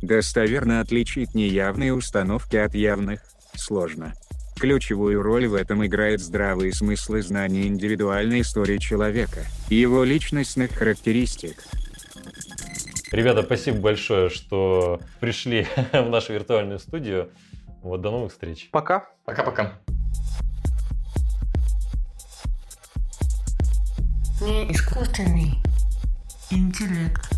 [0.02, 3.20] Достоверно отличить неявные установки от явных
[3.54, 4.14] сложно.
[4.58, 10.72] Ключевую роль в этом играет здравый смысл и знание индивидуальной истории человека, и его личностных
[10.72, 11.64] характеристик,
[13.10, 17.30] Ребята, спасибо большое, что пришли в нашу виртуальную студию.
[17.82, 18.68] Вот, до новых встреч.
[18.70, 19.08] Пока.
[19.24, 19.80] Пока-пока.
[24.40, 25.58] Не искусственный
[26.50, 27.37] интеллект.